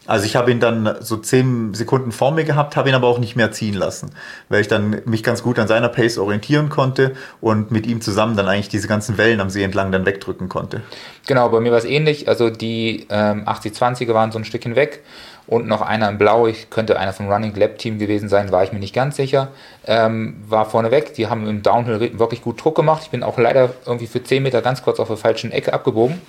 Also 0.07 0.25
ich 0.25 0.35
habe 0.35 0.51
ihn 0.51 0.59
dann 0.59 0.95
so 1.01 1.17
zehn 1.17 1.73
Sekunden 1.73 2.11
vor 2.11 2.31
mir 2.31 2.45
gehabt, 2.45 2.75
habe 2.75 2.89
ihn 2.89 2.95
aber 2.95 3.07
auch 3.07 3.19
nicht 3.19 3.35
mehr 3.35 3.51
ziehen 3.51 3.75
lassen, 3.75 4.11
weil 4.49 4.61
ich 4.61 4.67
dann 4.67 5.01
mich 5.05 5.21
ganz 5.21 5.43
gut 5.43 5.59
an 5.59 5.67
seiner 5.67 5.89
Pace 5.89 6.17
orientieren 6.17 6.69
konnte 6.69 7.13
und 7.41 7.71
mit 7.71 7.85
ihm 7.85 8.01
zusammen 8.01 8.35
dann 8.37 8.47
eigentlich 8.47 8.69
diese 8.69 8.87
ganzen 8.87 9.17
Wellen 9.17 9.41
am 9.41 9.49
See 9.49 9.63
entlang 9.63 9.91
dann 9.91 10.05
wegdrücken 10.05 10.49
konnte. 10.49 10.81
Genau, 11.27 11.49
bei 11.49 11.59
mir 11.59 11.71
war 11.71 11.77
es 11.77 11.85
ähnlich. 11.85 12.27
Also 12.29 12.49
die 12.49 13.05
ähm, 13.09 13.45
80-20er 13.45 14.13
waren 14.13 14.31
so 14.31 14.39
ein 14.39 14.45
Stückchen 14.45 14.75
weg 14.75 15.03
und 15.47 15.65
noch 15.65 15.81
einer 15.81 16.09
in 16.09 16.17
Blau, 16.17 16.47
ich 16.47 16.69
könnte 16.69 16.99
einer 16.99 17.13
vom 17.13 17.31
Running 17.31 17.55
Lab 17.55 17.77
Team 17.77 17.99
gewesen 17.99 18.27
sein, 18.27 18.51
war 18.51 18.63
ich 18.63 18.73
mir 18.73 18.79
nicht 18.79 18.93
ganz 18.93 19.15
sicher, 19.15 19.49
ähm, 19.85 20.43
war 20.47 20.65
vorne 20.65 20.91
weg. 20.91 21.13
Die 21.15 21.27
haben 21.27 21.47
im 21.47 21.63
Downhill 21.63 22.19
wirklich 22.19 22.41
gut 22.41 22.63
Druck 22.63 22.75
gemacht. 22.75 23.03
Ich 23.03 23.09
bin 23.09 23.23
auch 23.23 23.37
leider 23.37 23.71
irgendwie 23.85 24.07
für 24.07 24.21
10 24.21 24.43
Meter 24.43 24.61
ganz 24.61 24.83
kurz 24.83 24.99
auf 24.99 25.07
der 25.07 25.17
falschen 25.17 25.51
Ecke 25.51 25.73
abgebogen. 25.73 26.21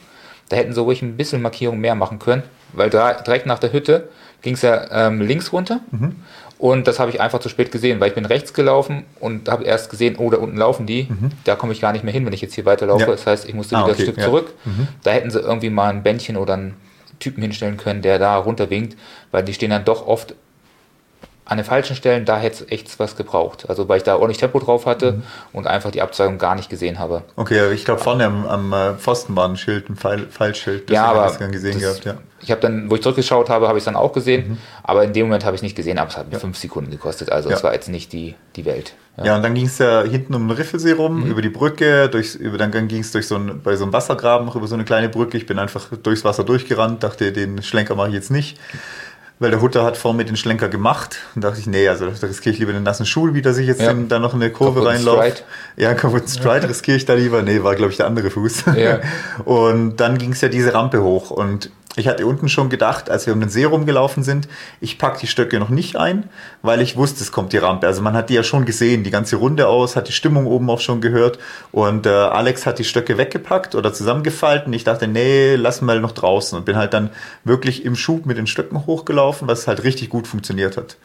Da 0.48 0.56
hätten 0.56 0.72
sie 0.72 0.80
ruhig 0.80 1.02
ein 1.02 1.16
bisschen 1.16 1.42
Markierung 1.42 1.78
mehr 1.78 1.94
machen 1.94 2.18
können 2.18 2.42
weil 2.72 2.90
direkt 2.90 3.46
nach 3.46 3.58
der 3.58 3.72
Hütte 3.72 4.08
ging 4.42 4.54
es 4.54 4.62
ja 4.62 5.06
ähm, 5.06 5.20
links 5.20 5.52
runter. 5.52 5.80
Mhm. 5.90 6.16
Und 6.58 6.88
das 6.88 6.98
habe 6.98 7.10
ich 7.10 7.20
einfach 7.20 7.38
zu 7.38 7.48
spät 7.48 7.70
gesehen, 7.70 8.00
weil 8.00 8.08
ich 8.08 8.14
bin 8.14 8.24
rechts 8.24 8.52
gelaufen 8.52 9.04
und 9.20 9.48
habe 9.48 9.64
erst 9.64 9.90
gesehen, 9.90 10.16
oh, 10.18 10.28
da 10.30 10.38
unten 10.38 10.56
laufen 10.56 10.86
die. 10.86 11.06
Mhm. 11.08 11.30
Da 11.44 11.54
komme 11.54 11.72
ich 11.72 11.80
gar 11.80 11.92
nicht 11.92 12.02
mehr 12.02 12.12
hin, 12.12 12.26
wenn 12.26 12.32
ich 12.32 12.40
jetzt 12.40 12.54
hier 12.54 12.64
weiterlaufe. 12.64 13.04
Ja. 13.04 13.10
Das 13.10 13.26
heißt, 13.26 13.48
ich 13.48 13.54
musste 13.54 13.76
ah, 13.76 13.84
wieder 13.84 13.92
okay, 13.92 14.02
ein 14.02 14.06
Stück 14.06 14.18
ja. 14.18 14.24
zurück. 14.24 14.54
Mhm. 14.64 14.88
Da 15.04 15.12
hätten 15.12 15.30
sie 15.30 15.38
irgendwie 15.38 15.70
mal 15.70 15.90
ein 15.90 16.02
Bändchen 16.02 16.36
oder 16.36 16.54
einen 16.54 16.74
Typen 17.20 17.42
hinstellen 17.42 17.76
können, 17.76 18.02
der 18.02 18.18
da 18.18 18.36
runterwinkt, 18.36 18.96
weil 19.30 19.44
die 19.44 19.54
stehen 19.54 19.70
dann 19.70 19.84
doch 19.84 20.06
oft 20.06 20.34
an 21.48 21.56
den 21.56 21.64
falschen 21.64 21.96
Stellen, 21.96 22.26
da 22.26 22.38
hätte 22.38 22.64
es 22.64 22.70
echt 22.70 22.98
was 22.98 23.16
gebraucht. 23.16 23.64
Also 23.68 23.88
weil 23.88 23.96
ich 23.96 24.02
da 24.02 24.16
ordentlich 24.16 24.36
Tempo 24.36 24.58
drauf 24.58 24.84
hatte 24.84 25.12
mhm. 25.12 25.22
und 25.54 25.66
einfach 25.66 25.90
die 25.90 26.02
Abzweigung 26.02 26.36
gar 26.36 26.54
nicht 26.54 26.68
gesehen 26.68 26.98
habe. 26.98 27.22
Okay, 27.36 27.72
ich 27.72 27.86
glaube 27.86 28.02
vorne 28.02 28.26
am, 28.26 28.46
am 28.46 28.72
äh, 28.74 28.94
Pfosten 28.94 29.34
war 29.34 29.48
ein 29.48 29.56
Schild, 29.56 29.88
ein 29.88 29.96
Pfeil, 29.96 30.26
Pfeilschild. 30.26 30.90
Ja, 30.90 31.06
aber 31.06 31.22
das 31.22 31.38
gesehen 31.38 31.80
das, 31.80 32.00
gehabt, 32.00 32.04
ja. 32.04 32.14
Ich 32.40 32.50
habe 32.50 32.60
dann, 32.60 32.90
wo 32.90 32.94
ich 32.94 33.02
zurückgeschaut 33.02 33.48
habe, 33.48 33.66
habe 33.66 33.78
ich 33.78 33.80
es 33.80 33.86
dann 33.86 33.96
auch 33.96 34.12
gesehen, 34.12 34.50
mhm. 34.50 34.58
aber 34.82 35.04
in 35.04 35.14
dem 35.14 35.26
Moment 35.26 35.44
habe 35.44 35.56
ich 35.56 35.60
es 35.60 35.62
nicht 35.62 35.74
gesehen, 35.74 35.98
aber 35.98 36.10
es 36.10 36.18
hat 36.18 36.26
mir 36.26 36.34
ja. 36.34 36.38
fünf 36.38 36.58
Sekunden 36.58 36.90
gekostet. 36.90 37.32
Also 37.32 37.48
es 37.48 37.64
war 37.64 37.72
jetzt 37.72 37.88
nicht 37.88 38.12
die, 38.12 38.34
die 38.54 38.66
Welt. 38.66 38.92
Ja, 39.16 39.24
ja 39.24 39.36
und 39.36 39.42
dann 39.42 39.54
ging 39.54 39.66
es 39.66 39.78
ja 39.78 40.02
hinten 40.02 40.34
um 40.34 40.46
den 40.46 40.56
Riffelsee 40.56 40.92
rum, 40.92 41.24
mhm. 41.24 41.30
über 41.30 41.40
die 41.40 41.48
Brücke, 41.48 42.10
durchs, 42.10 42.34
über, 42.34 42.58
dann 42.58 42.70
ging 42.70 43.00
es 43.00 43.10
durch 43.10 43.26
so 43.26 43.36
ein, 43.36 43.62
bei 43.62 43.74
so 43.74 43.84
einem 43.84 43.94
Wassergraben 43.94 44.46
noch 44.46 44.54
über 44.54 44.66
so 44.66 44.74
eine 44.74 44.84
kleine 44.84 45.08
Brücke. 45.08 45.38
Ich 45.38 45.46
bin 45.46 45.58
einfach 45.58 45.86
durchs 46.02 46.24
Wasser 46.24 46.44
durchgerannt, 46.44 47.02
dachte, 47.02 47.32
den 47.32 47.62
Schlenker 47.62 47.94
mache 47.94 48.08
ich 48.08 48.14
jetzt 48.14 48.30
nicht 48.30 48.58
weil 49.38 49.50
der 49.50 49.60
Hutter 49.60 49.84
hat 49.84 49.96
vor 49.96 50.14
mir 50.14 50.24
den 50.24 50.36
Schlenker 50.36 50.68
gemacht. 50.68 51.18
Und 51.34 51.44
dachte 51.44 51.60
ich, 51.60 51.66
nee, 51.66 51.88
also 51.88 52.06
da 52.06 52.26
riskiere 52.26 52.52
ich 52.52 52.58
lieber 52.58 52.72
den 52.72 52.82
nassen 52.82 53.06
Schuh, 53.06 53.34
wie 53.34 53.42
dass 53.42 53.58
ich 53.58 53.66
jetzt 53.66 53.80
ja. 53.80 53.90
in, 53.90 54.08
da 54.08 54.18
noch 54.18 54.34
in 54.34 54.42
eine 54.42 54.50
Kurve 54.50 54.84
reinlaufe. 54.84 55.34
Ja, 55.76 55.94
kaputten 55.94 56.28
Stride 56.28 56.68
riskiere 56.68 56.96
ich 56.96 57.04
da 57.04 57.14
lieber. 57.14 57.42
Nee, 57.42 57.62
war 57.62 57.74
glaube 57.74 57.92
ich 57.92 57.96
der 57.96 58.06
andere 58.06 58.30
Fuß. 58.30 58.64
Ja. 58.76 59.00
Und 59.44 59.96
dann 59.96 60.18
ging 60.18 60.32
es 60.32 60.40
ja 60.40 60.48
diese 60.48 60.74
Rampe 60.74 61.02
hoch 61.02 61.30
und 61.30 61.70
ich 61.98 62.08
hatte 62.08 62.26
unten 62.26 62.48
schon 62.48 62.68
gedacht, 62.68 63.10
als 63.10 63.26
wir 63.26 63.32
um 63.32 63.40
den 63.40 63.48
See 63.48 63.64
rumgelaufen 63.64 64.22
sind, 64.22 64.48
ich 64.80 64.98
packe 64.98 65.20
die 65.20 65.26
Stöcke 65.26 65.58
noch 65.58 65.68
nicht 65.68 65.96
ein, 65.96 66.28
weil 66.62 66.80
ich 66.80 66.96
wusste, 66.96 67.22
es 67.22 67.32
kommt 67.32 67.52
die 67.52 67.58
Rampe. 67.58 67.86
Also 67.86 68.02
man 68.02 68.14
hat 68.14 68.30
die 68.30 68.34
ja 68.34 68.42
schon 68.42 68.64
gesehen, 68.64 69.04
die 69.04 69.10
ganze 69.10 69.36
Runde 69.36 69.68
aus, 69.68 69.96
hat 69.96 70.08
die 70.08 70.12
Stimmung 70.12 70.46
oben 70.46 70.68
auch 70.70 70.80
schon 70.80 71.00
gehört. 71.00 71.38
Und 71.72 72.06
äh, 72.06 72.10
Alex 72.10 72.66
hat 72.66 72.78
die 72.78 72.84
Stöcke 72.84 73.18
weggepackt 73.18 73.74
oder 73.74 73.92
zusammengefalten. 73.92 74.72
Ich 74.72 74.84
dachte, 74.84 75.08
nee, 75.08 75.54
lassen 75.56 75.86
wir 75.86 75.98
noch 76.00 76.12
draußen. 76.12 76.58
Und 76.58 76.64
bin 76.64 76.76
halt 76.76 76.94
dann 76.94 77.10
wirklich 77.44 77.84
im 77.84 77.96
Schub 77.96 78.26
mit 78.26 78.38
den 78.38 78.46
Stöcken 78.46 78.86
hochgelaufen, 78.86 79.48
was 79.48 79.66
halt 79.66 79.84
richtig 79.84 80.08
gut 80.08 80.26
funktioniert 80.26 80.76
hat. 80.76 80.96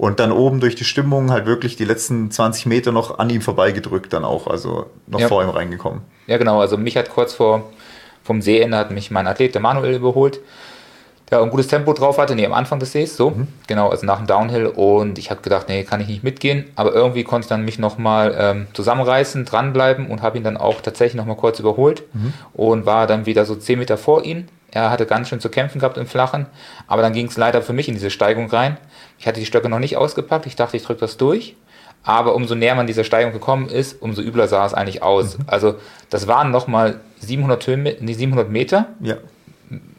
Und 0.00 0.18
dann 0.18 0.32
oben 0.32 0.60
durch 0.60 0.76
die 0.76 0.84
Stimmung 0.84 1.30
halt 1.30 1.44
wirklich 1.44 1.76
die 1.76 1.84
letzten 1.84 2.30
20 2.30 2.64
Meter 2.64 2.90
noch 2.90 3.18
an 3.18 3.28
ihm 3.28 3.42
vorbeigedrückt 3.42 4.14
dann 4.14 4.24
auch, 4.24 4.46
also 4.46 4.86
noch 5.06 5.20
ja. 5.20 5.28
vor 5.28 5.42
ihm 5.42 5.50
reingekommen. 5.50 6.00
Ja, 6.26 6.38
genau. 6.38 6.58
Also 6.58 6.78
mich 6.78 6.96
hat 6.96 7.10
kurz 7.10 7.34
vor 7.34 7.70
vom 8.22 8.42
Seeende 8.42 8.76
hat 8.76 8.90
mich 8.90 9.10
mein 9.10 9.26
Athlet, 9.26 9.54
der 9.54 9.62
Manuel, 9.62 9.94
überholt, 9.94 10.40
der 11.30 11.40
ein 11.40 11.50
gutes 11.50 11.68
Tempo 11.68 11.92
drauf 11.92 12.18
hatte, 12.18 12.34
nee, 12.34 12.44
am 12.44 12.52
Anfang 12.52 12.80
des 12.80 12.92
Sees, 12.92 13.16
so, 13.16 13.30
mhm. 13.30 13.48
genau, 13.66 13.88
also 13.88 14.04
nach 14.04 14.18
dem 14.18 14.26
Downhill. 14.26 14.66
Und 14.66 15.18
ich 15.18 15.30
habe 15.30 15.42
gedacht, 15.42 15.68
nee, 15.68 15.84
kann 15.84 16.00
ich 16.00 16.08
nicht 16.08 16.24
mitgehen. 16.24 16.64
Aber 16.74 16.92
irgendwie 16.92 17.24
konnte 17.24 17.44
ich 17.44 17.48
dann 17.48 17.64
mich 17.64 17.78
nochmal 17.78 18.34
ähm, 18.36 18.66
zusammenreißen, 18.72 19.44
dranbleiben 19.44 20.08
und 20.08 20.22
habe 20.22 20.38
ihn 20.38 20.44
dann 20.44 20.56
auch 20.56 20.80
tatsächlich 20.80 21.16
nochmal 21.16 21.36
kurz 21.36 21.60
überholt 21.60 22.02
mhm. 22.12 22.32
und 22.52 22.86
war 22.86 23.06
dann 23.06 23.26
wieder 23.26 23.44
so 23.44 23.54
10 23.54 23.78
Meter 23.78 23.96
vor 23.96 24.24
ihm. 24.24 24.46
Er 24.72 24.90
hatte 24.90 25.06
ganz 25.06 25.28
schön 25.28 25.40
zu 25.40 25.48
kämpfen 25.48 25.80
gehabt 25.80 25.98
im 25.98 26.06
Flachen, 26.06 26.46
aber 26.86 27.02
dann 27.02 27.12
ging 27.12 27.26
es 27.26 27.36
leider 27.36 27.60
für 27.60 27.72
mich 27.72 27.88
in 27.88 27.94
diese 27.94 28.10
Steigung 28.10 28.48
rein. 28.50 28.76
Ich 29.18 29.26
hatte 29.26 29.40
die 29.40 29.46
Stöcke 29.46 29.68
noch 29.68 29.80
nicht 29.80 29.96
ausgepackt, 29.96 30.46
ich 30.46 30.56
dachte, 30.56 30.76
ich 30.76 30.84
drücke 30.84 31.00
das 31.00 31.16
durch. 31.16 31.56
Aber 32.02 32.34
umso 32.34 32.54
näher 32.54 32.74
man 32.74 32.86
dieser 32.86 33.04
Steigung 33.04 33.32
gekommen 33.32 33.68
ist, 33.68 34.00
umso 34.00 34.22
übler 34.22 34.48
sah 34.48 34.64
es 34.64 34.74
eigentlich 34.74 35.02
aus. 35.02 35.38
Mhm. 35.38 35.44
Also 35.46 35.74
das 36.08 36.26
waren 36.26 36.50
nochmal 36.50 37.00
700, 37.20 37.66
Höhenmeter, 37.66 37.98
nee, 38.00 38.14
700 38.14 38.50
Meter. 38.50 38.86
Ja. 39.00 39.16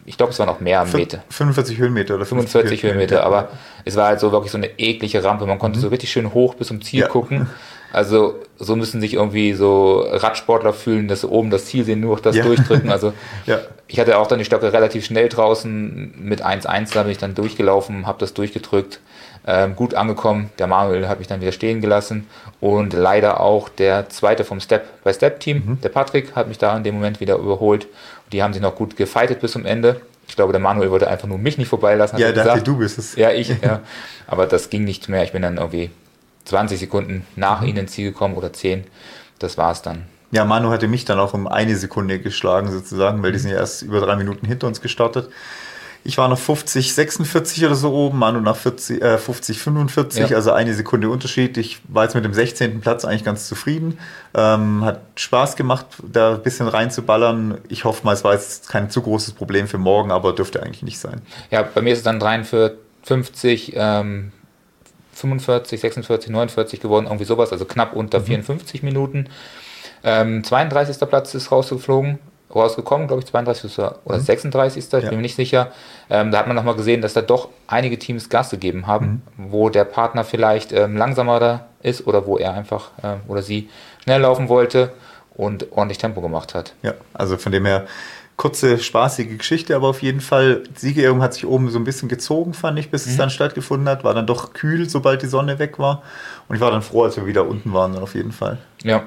Ich 0.05 0.17
glaube, 0.17 0.31
es 0.31 0.39
waren 0.39 0.49
auch 0.49 0.59
mehr 0.59 0.83
Meter. 0.85 1.23
45 1.29 1.77
Höhenmeter 1.77 2.15
oder 2.15 2.25
45 2.25 2.83
Höhenmeter, 2.83 3.17
Höhenmeter, 3.17 3.23
aber 3.23 3.49
es 3.85 3.95
war 3.95 4.07
halt 4.07 4.19
so 4.19 4.31
wirklich 4.31 4.51
so 4.51 4.57
eine 4.57 4.79
eklige 4.79 5.23
Rampe. 5.23 5.45
Man 5.45 5.59
konnte 5.59 5.77
mhm. 5.77 5.83
so 5.83 5.87
richtig 5.89 6.11
schön 6.11 6.33
hoch 6.33 6.55
bis 6.55 6.67
zum 6.67 6.81
Ziel 6.81 7.01
ja. 7.01 7.07
gucken. 7.07 7.47
Also 7.93 8.35
so 8.57 8.75
müssen 8.75 9.01
sich 9.01 9.15
irgendwie 9.15 9.53
so 9.53 9.99
Radsportler 9.99 10.71
fühlen, 10.71 11.07
dass 11.07 11.21
sie 11.21 11.27
oben 11.27 11.49
das 11.49 11.65
Ziel 11.65 11.83
sehen, 11.83 11.99
nur 11.99 12.17
das 12.21 12.35
ja. 12.35 12.43
durchdrücken. 12.43 12.89
Also 12.89 13.13
ja. 13.45 13.59
ich 13.87 13.99
hatte 13.99 14.17
auch 14.17 14.27
dann 14.27 14.39
die 14.39 14.45
Stöcke 14.45 14.71
relativ 14.71 15.05
schnell 15.05 15.27
draußen 15.27 16.13
mit 16.17 16.45
1-1, 16.45 16.93
da 16.93 17.03
bin 17.03 17.11
ich 17.11 17.17
dann 17.17 17.35
durchgelaufen, 17.35 18.07
habe 18.07 18.19
das 18.19 18.33
durchgedrückt 18.33 19.01
ähm, 19.45 19.75
gut 19.75 19.93
angekommen. 19.93 20.49
Der 20.59 20.67
Manuel 20.67 21.07
hat 21.07 21.19
mich 21.19 21.27
dann 21.27 21.41
wieder 21.41 21.51
stehen 21.51 21.81
gelassen 21.81 22.27
und 22.59 22.93
leider 22.93 23.39
auch 23.39 23.69
der 23.69 24.09
zweite 24.09 24.43
vom 24.43 24.59
Step 24.59 25.03
by 25.03 25.13
Step 25.13 25.39
Team, 25.39 25.63
mhm. 25.65 25.81
der 25.81 25.89
Patrick, 25.89 26.35
hat 26.35 26.47
mich 26.47 26.57
da 26.57 26.75
in 26.77 26.83
dem 26.83 26.95
Moment 26.95 27.19
wieder 27.19 27.37
überholt. 27.37 27.87
Die 28.31 28.43
haben 28.43 28.53
sich 28.53 28.61
noch 28.61 28.75
gut 28.75 28.95
gefightet 28.95 29.41
bis 29.41 29.51
zum 29.51 29.65
Ende. 29.65 30.01
Ich 30.27 30.35
glaube, 30.35 30.53
der 30.53 30.61
Manuel 30.61 30.91
wollte 30.91 31.09
einfach 31.09 31.27
nur 31.27 31.37
mich 31.37 31.57
nicht 31.57 31.67
vorbeilassen. 31.67 32.17
Ja, 32.17 32.31
dachte, 32.31 32.49
gesagt. 32.49 32.67
du 32.67 32.77
bist 32.77 32.97
es. 32.97 33.15
Ja, 33.15 33.31
ich, 33.31 33.49
ja. 33.61 33.81
Aber 34.27 34.45
das 34.45 34.69
ging 34.69 34.85
nicht 34.85 35.09
mehr. 35.09 35.23
Ich 35.23 35.33
bin 35.33 35.41
dann 35.41 35.57
irgendwie 35.57 35.89
20 36.45 36.79
Sekunden 36.79 37.25
nach 37.35 37.61
mhm. 37.61 37.67
ihnen 37.67 37.77
ins 37.79 37.91
Ziel 37.93 38.11
gekommen 38.11 38.35
oder 38.35 38.53
10. 38.53 38.85
Das 39.39 39.57
war 39.57 39.71
es 39.71 39.81
dann. 39.81 40.05
Ja, 40.31 40.45
Manu 40.45 40.69
hatte 40.69 40.87
mich 40.87 41.03
dann 41.03 41.19
auch 41.19 41.33
um 41.33 41.47
eine 41.47 41.75
Sekunde 41.75 42.19
geschlagen 42.19 42.71
sozusagen, 42.71 43.21
weil 43.21 43.33
die 43.33 43.39
sind 43.39 43.51
ja 43.51 43.57
erst 43.57 43.81
über 43.81 43.99
drei 43.99 44.15
Minuten 44.15 44.45
hinter 44.45 44.67
uns 44.67 44.79
gestartet. 44.79 45.29
Ich 46.03 46.17
war 46.17 46.27
noch 46.27 46.39
50, 46.39 46.93
46 46.93 47.65
oder 47.65 47.75
so 47.75 47.93
oben, 47.93 48.17
Manu 48.17 48.39
nach 48.39 48.55
40, 48.55 49.01
äh, 49.01 49.17
50, 49.17 49.59
45, 49.59 50.29
ja. 50.29 50.35
also 50.35 50.51
eine 50.51 50.73
Sekunde 50.73 51.09
Unterschied. 51.09 51.57
Ich 51.57 51.79
war 51.87 52.03
jetzt 52.03 52.15
mit 52.15 52.25
dem 52.25 52.33
16. 52.33 52.81
Platz 52.81 53.05
eigentlich 53.05 53.23
ganz 53.23 53.47
zufrieden. 53.47 53.99
Ähm, 54.33 54.83
hat 54.83 55.01
Spaß 55.15 55.55
gemacht, 55.55 55.85
da 56.03 56.33
ein 56.33 56.43
bisschen 56.43 56.67
reinzuballern. 56.67 57.59
Ich 57.69 57.85
hoffe 57.85 58.03
mal, 58.05 58.13
es 58.13 58.23
war 58.23 58.33
jetzt 58.33 58.69
kein 58.69 58.89
zu 58.89 59.01
großes 59.01 59.33
Problem 59.33 59.67
für 59.67 59.77
morgen, 59.77 60.11
aber 60.11 60.33
dürfte 60.33 60.63
eigentlich 60.63 60.83
nicht 60.83 60.99
sein. 60.99 61.21
Ja, 61.51 61.61
bei 61.61 61.81
mir 61.81 61.93
ist 61.93 61.99
es 61.99 62.03
dann 62.03 62.19
43, 62.19 62.77
50, 63.03 63.73
ähm, 63.75 64.31
45, 65.13 65.79
46, 65.79 66.29
49 66.31 66.79
geworden, 66.79 67.05
irgendwie 67.05 67.25
sowas, 67.25 67.51
also 67.51 67.65
knapp 67.65 67.95
unter 67.95 68.19
mhm. 68.19 68.25
54 68.25 68.83
Minuten. 68.83 69.27
Ähm, 70.03 70.43
32. 70.43 70.97
Platz 71.07 71.33
ist 71.35 71.51
rausgeflogen, 71.51 72.19
rausgekommen, 72.53 73.07
glaube 73.07 73.21
ich, 73.21 73.27
32. 73.27 73.79
oder 73.79 74.17
mhm. 74.17 74.21
36. 74.21 74.85
Ich 74.85 74.91
ja. 74.91 74.99
bin 74.99 75.17
mir 75.17 75.21
nicht 75.21 75.35
sicher. 75.35 75.71
Ähm, 76.09 76.31
da 76.31 76.39
hat 76.39 76.47
man 76.47 76.55
nochmal 76.55 76.75
gesehen, 76.75 77.01
dass 77.01 77.13
da 77.13 77.21
doch 77.21 77.49
einige 77.67 77.97
Teams 77.99 78.29
Gas 78.29 78.49
gegeben 78.49 78.87
haben, 78.87 79.23
mhm. 79.37 79.51
wo 79.51 79.69
der 79.69 79.85
Partner 79.85 80.23
vielleicht 80.23 80.71
ähm, 80.71 80.97
langsamer 80.97 81.39
da 81.39 81.65
ist 81.81 82.07
oder 82.07 82.25
wo 82.25 82.37
er 82.37 82.53
einfach 82.53 82.91
äh, 83.01 83.15
oder 83.27 83.41
sie 83.41 83.69
schnell 84.03 84.21
laufen 84.21 84.49
wollte 84.49 84.91
und 85.35 85.71
ordentlich 85.71 85.97
Tempo 85.97 86.21
gemacht 86.21 86.53
hat. 86.53 86.73
Ja, 86.83 86.93
also 87.13 87.37
von 87.37 87.51
dem 87.51 87.65
her 87.65 87.85
kurze, 88.41 88.79
spaßige 88.79 89.37
Geschichte, 89.37 89.75
aber 89.75 89.87
auf 89.87 90.01
jeden 90.01 90.19
Fall, 90.19 90.63
die 90.63 90.79
Siegerehrung 90.79 91.21
hat 91.21 91.35
sich 91.35 91.45
oben 91.45 91.69
so 91.69 91.77
ein 91.77 91.83
bisschen 91.83 92.09
gezogen, 92.09 92.55
fand 92.55 92.79
ich, 92.79 92.89
bis 92.89 93.05
mhm. 93.05 93.11
es 93.11 93.17
dann 93.17 93.29
stattgefunden 93.29 93.87
hat. 93.87 94.03
War 94.03 94.15
dann 94.15 94.25
doch 94.25 94.53
kühl, 94.53 94.89
sobald 94.89 95.21
die 95.21 95.27
Sonne 95.27 95.59
weg 95.59 95.77
war. 95.77 96.01
Und 96.47 96.55
ich 96.55 96.61
war 96.61 96.71
dann 96.71 96.81
froh, 96.81 97.03
als 97.03 97.17
wir 97.17 97.27
wieder 97.27 97.47
unten 97.47 97.71
waren, 97.71 97.93
dann 97.93 98.01
auf 98.01 98.15
jeden 98.15 98.31
Fall. 98.31 98.57
Ja, 98.83 99.03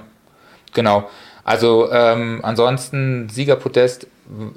genau. 0.73 1.11
Also 1.45 1.91
ähm, 1.93 2.41
ansonsten 2.43 3.29
Siegerpodest 3.29 4.07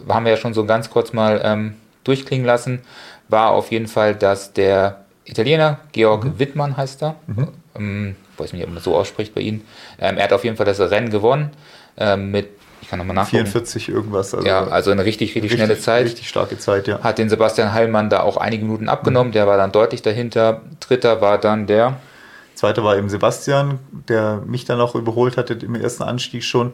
haben 0.08 0.26
wir 0.26 0.32
ja 0.32 0.38
schon 0.38 0.54
so 0.54 0.66
ganz 0.66 0.90
kurz 0.90 1.14
mal 1.14 1.42
ähm, 1.44 1.76
durchklingen 2.04 2.46
lassen, 2.46 2.82
war 3.28 3.52
auf 3.52 3.72
jeden 3.72 3.88
Fall, 3.88 4.16
dass 4.16 4.54
der 4.54 5.06
Italiener, 5.26 5.80
Georg 5.92 6.24
mhm. 6.24 6.40
Wittmann 6.40 6.78
heißt 6.78 7.04
er, 7.04 7.16
mhm. 7.28 7.48
ähm, 7.78 8.16
weiß 8.38 8.54
nicht, 8.54 8.64
ob 8.64 8.74
man 8.74 8.82
so 8.82 8.96
ausspricht 8.96 9.36
bei 9.36 9.42
ihm, 9.42 9.62
ähm, 10.00 10.18
er 10.18 10.24
hat 10.24 10.34
auf 10.34 10.46
jeden 10.46 10.56
Fall 10.56 10.66
das 10.66 10.80
Rennen 10.80 11.10
gewonnen 11.10 11.52
ähm, 11.98 12.32
mit 12.32 12.50
ich 12.88 12.92
kann 12.92 13.00
nochmal 13.00 13.16
nachgucken. 13.16 13.46
44 13.48 13.90
irgendwas. 13.90 14.34
Also 14.34 14.48
ja, 14.48 14.66
also 14.66 14.92
eine 14.92 15.04
richtig, 15.04 15.32
richtig, 15.36 15.44
richtig, 15.44 15.60
schnelle 15.60 15.78
Zeit. 15.78 16.06
Richtig 16.06 16.30
starke 16.30 16.58
Zeit, 16.58 16.88
ja. 16.88 17.00
Hat 17.00 17.18
den 17.18 17.28
Sebastian 17.28 17.74
Heilmann 17.74 18.10
da 18.10 18.22
auch 18.22 18.38
einige 18.38 18.64
Minuten 18.64 18.88
abgenommen. 18.88 19.32
Mhm. 19.32 19.34
Der 19.34 19.46
war 19.46 19.58
dann 19.58 19.74
deutlich 19.74 20.04
dahinter. 20.04 20.62
Dritter 20.80 21.20
war 21.20 21.38
dann 21.38 21.68
der. 21.68 21.98
Zweiter 22.58 22.84
war 22.84 22.98
eben 22.98 23.08
Sebastian, 23.08 23.78
der 24.10 24.42
mich 24.46 24.66
dann 24.66 24.82
auch 24.82 24.96
überholt 24.96 25.38
hatte 25.38 25.54
im 25.54 25.76
ersten 25.76 26.04
Anstieg 26.04 26.44
schon. 26.44 26.74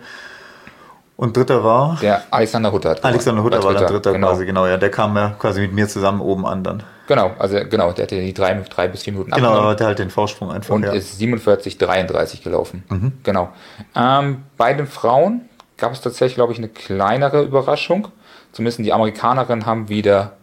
Und 1.17 1.35
dritter 1.35 1.63
war? 1.63 1.97
Der 2.01 2.23
Alexander 2.31 2.71
Hutter. 2.71 2.91
Hat 2.91 3.03
Alexander 3.03 3.43
Hutter 3.43 3.61
war 3.63 3.73
dann 3.73 3.87
dritter 3.87 4.13
genau. 4.13 4.29
quasi, 4.29 4.45
genau. 4.45 4.65
Ja, 4.65 4.77
der 4.77 4.89
kam 4.89 5.15
ja 5.15 5.35
quasi 5.37 5.61
mit 5.61 5.73
mir 5.73 5.87
zusammen 5.87 6.21
oben 6.21 6.45
an 6.45 6.63
dann. 6.63 6.83
Genau, 7.07 7.33
also 7.37 7.57
genau, 7.69 7.91
der 7.91 8.03
hatte 8.03 8.19
die 8.19 8.33
drei, 8.33 8.53
drei 8.53 8.87
bis 8.87 9.03
vier 9.03 9.11
Minuten 9.13 9.31
Genau, 9.31 9.49
aber 9.49 9.69
hatte 9.69 9.85
halt 9.85 9.99
den 9.99 10.09
Vorsprung 10.09 10.51
einfach. 10.51 10.73
Und 10.73 10.83
ja. 10.83 10.93
ist 10.93 11.19
47, 11.19 11.77
33 11.77 12.41
gelaufen. 12.43 12.83
Mhm. 12.89 13.11
Genau. 13.23 13.49
Ähm, 13.93 14.43
bei 14.57 14.73
den 14.73 14.87
Frauen 14.87 15.41
gab 15.77 15.91
es 15.91 15.99
tatsächlich, 15.99 16.35
glaube 16.35 16.53
ich, 16.53 16.59
eine 16.59 16.69
kleinere 16.69 17.43
Überraschung. 17.43 18.07
Zumindest 18.53 18.79
die 18.79 18.93
Amerikanerinnen 18.93 19.65
haben 19.65 19.89
wieder 19.89 20.33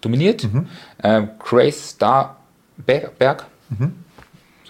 dominiert. 0.00 0.44
Mhm. 0.44 0.68
Äh, 0.98 1.22
Grace 1.38 1.94
Starberg, 1.94 3.46
mhm. 3.68 3.94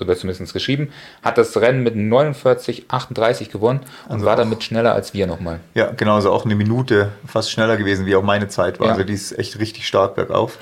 So 0.01 0.07
wird 0.07 0.19
zumindest 0.19 0.53
geschrieben, 0.53 0.91
hat 1.23 1.39
das 1.39 1.57
Rennen 1.57 1.83
mit 1.83 1.95
49, 1.95 2.87
38 2.89 3.51
gewonnen 3.51 3.81
und 4.07 4.15
also 4.15 4.27
war 4.27 4.37
damit 4.37 4.65
schneller 4.65 4.95
als 4.95 5.15
wir 5.15 5.27
nochmal. 5.27 5.61
Ja, 5.75 5.91
genau, 5.91 6.15
also 6.15 6.33
auch 6.33 6.45
eine 6.45 6.55
Minute 6.55 7.13
fast 7.27 7.51
schneller 7.51 7.77
gewesen, 7.77 8.07
wie 8.07 8.17
auch 8.17 8.23
meine 8.23 8.49
Zeit 8.49 8.81
war. 8.81 8.87
Ja. 8.87 8.93
Also 8.95 9.05
die 9.05 9.13
ist 9.13 9.39
echt 9.39 9.59
richtig 9.59 9.87
stark 9.87 10.17
bergauf. 10.17 10.59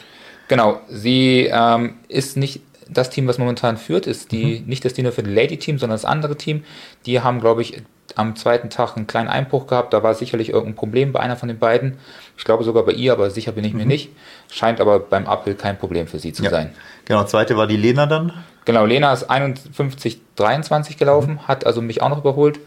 Genau, 0.48 0.80
sie 0.88 1.48
ähm, 1.52 1.96
ist 2.08 2.36
nicht 2.36 2.62
das 2.90 3.10
Team, 3.10 3.28
was 3.28 3.38
momentan 3.38 3.76
führt, 3.76 4.06
ist 4.06 4.32
die, 4.32 4.60
mhm. 4.60 4.66
nicht 4.66 4.84
das 4.84 4.94
Team 4.94 5.10
für 5.12 5.22
das 5.22 5.32
Lady-Team, 5.32 5.78
sondern 5.78 5.94
das 5.94 6.04
andere 6.04 6.36
Team. 6.36 6.64
Die 7.06 7.20
haben, 7.20 7.40
glaube 7.40 7.62
ich, 7.62 7.82
am 8.16 8.34
zweiten 8.34 8.70
Tag 8.70 8.96
einen 8.96 9.06
kleinen 9.06 9.28
Einbruch 9.28 9.66
gehabt. 9.66 9.92
Da 9.92 10.02
war 10.02 10.14
sicherlich 10.14 10.48
irgendein 10.48 10.74
Problem 10.74 11.12
bei 11.12 11.20
einer 11.20 11.36
von 11.36 11.48
den 11.48 11.58
beiden. 11.58 11.98
Ich 12.36 12.44
glaube 12.44 12.64
sogar 12.64 12.84
bei 12.84 12.92
ihr, 12.92 13.12
aber 13.12 13.30
sicher 13.30 13.52
bin 13.52 13.64
ich 13.64 13.74
mir 13.74 13.82
mhm. 13.82 13.88
nicht. 13.88 14.10
Scheint 14.50 14.80
aber 14.80 14.98
beim 15.00 15.26
Uphill 15.26 15.54
kein 15.54 15.78
Problem 15.78 16.06
für 16.06 16.18
sie 16.18 16.32
zu 16.32 16.42
ja. 16.42 16.50
sein. 16.50 16.72
Genau, 17.04 17.24
zweite 17.24 17.56
war 17.56 17.66
die 17.66 17.76
Lena 17.76 18.06
dann. 18.06 18.32
Genau, 18.68 18.84
Lena 18.84 19.14
ist 19.14 19.30
51,23 19.30 20.98
gelaufen, 20.98 21.36
mhm. 21.36 21.48
hat 21.48 21.64
also 21.64 21.80
mich 21.80 22.02
auch 22.02 22.10
noch 22.10 22.18
überholt 22.18 22.60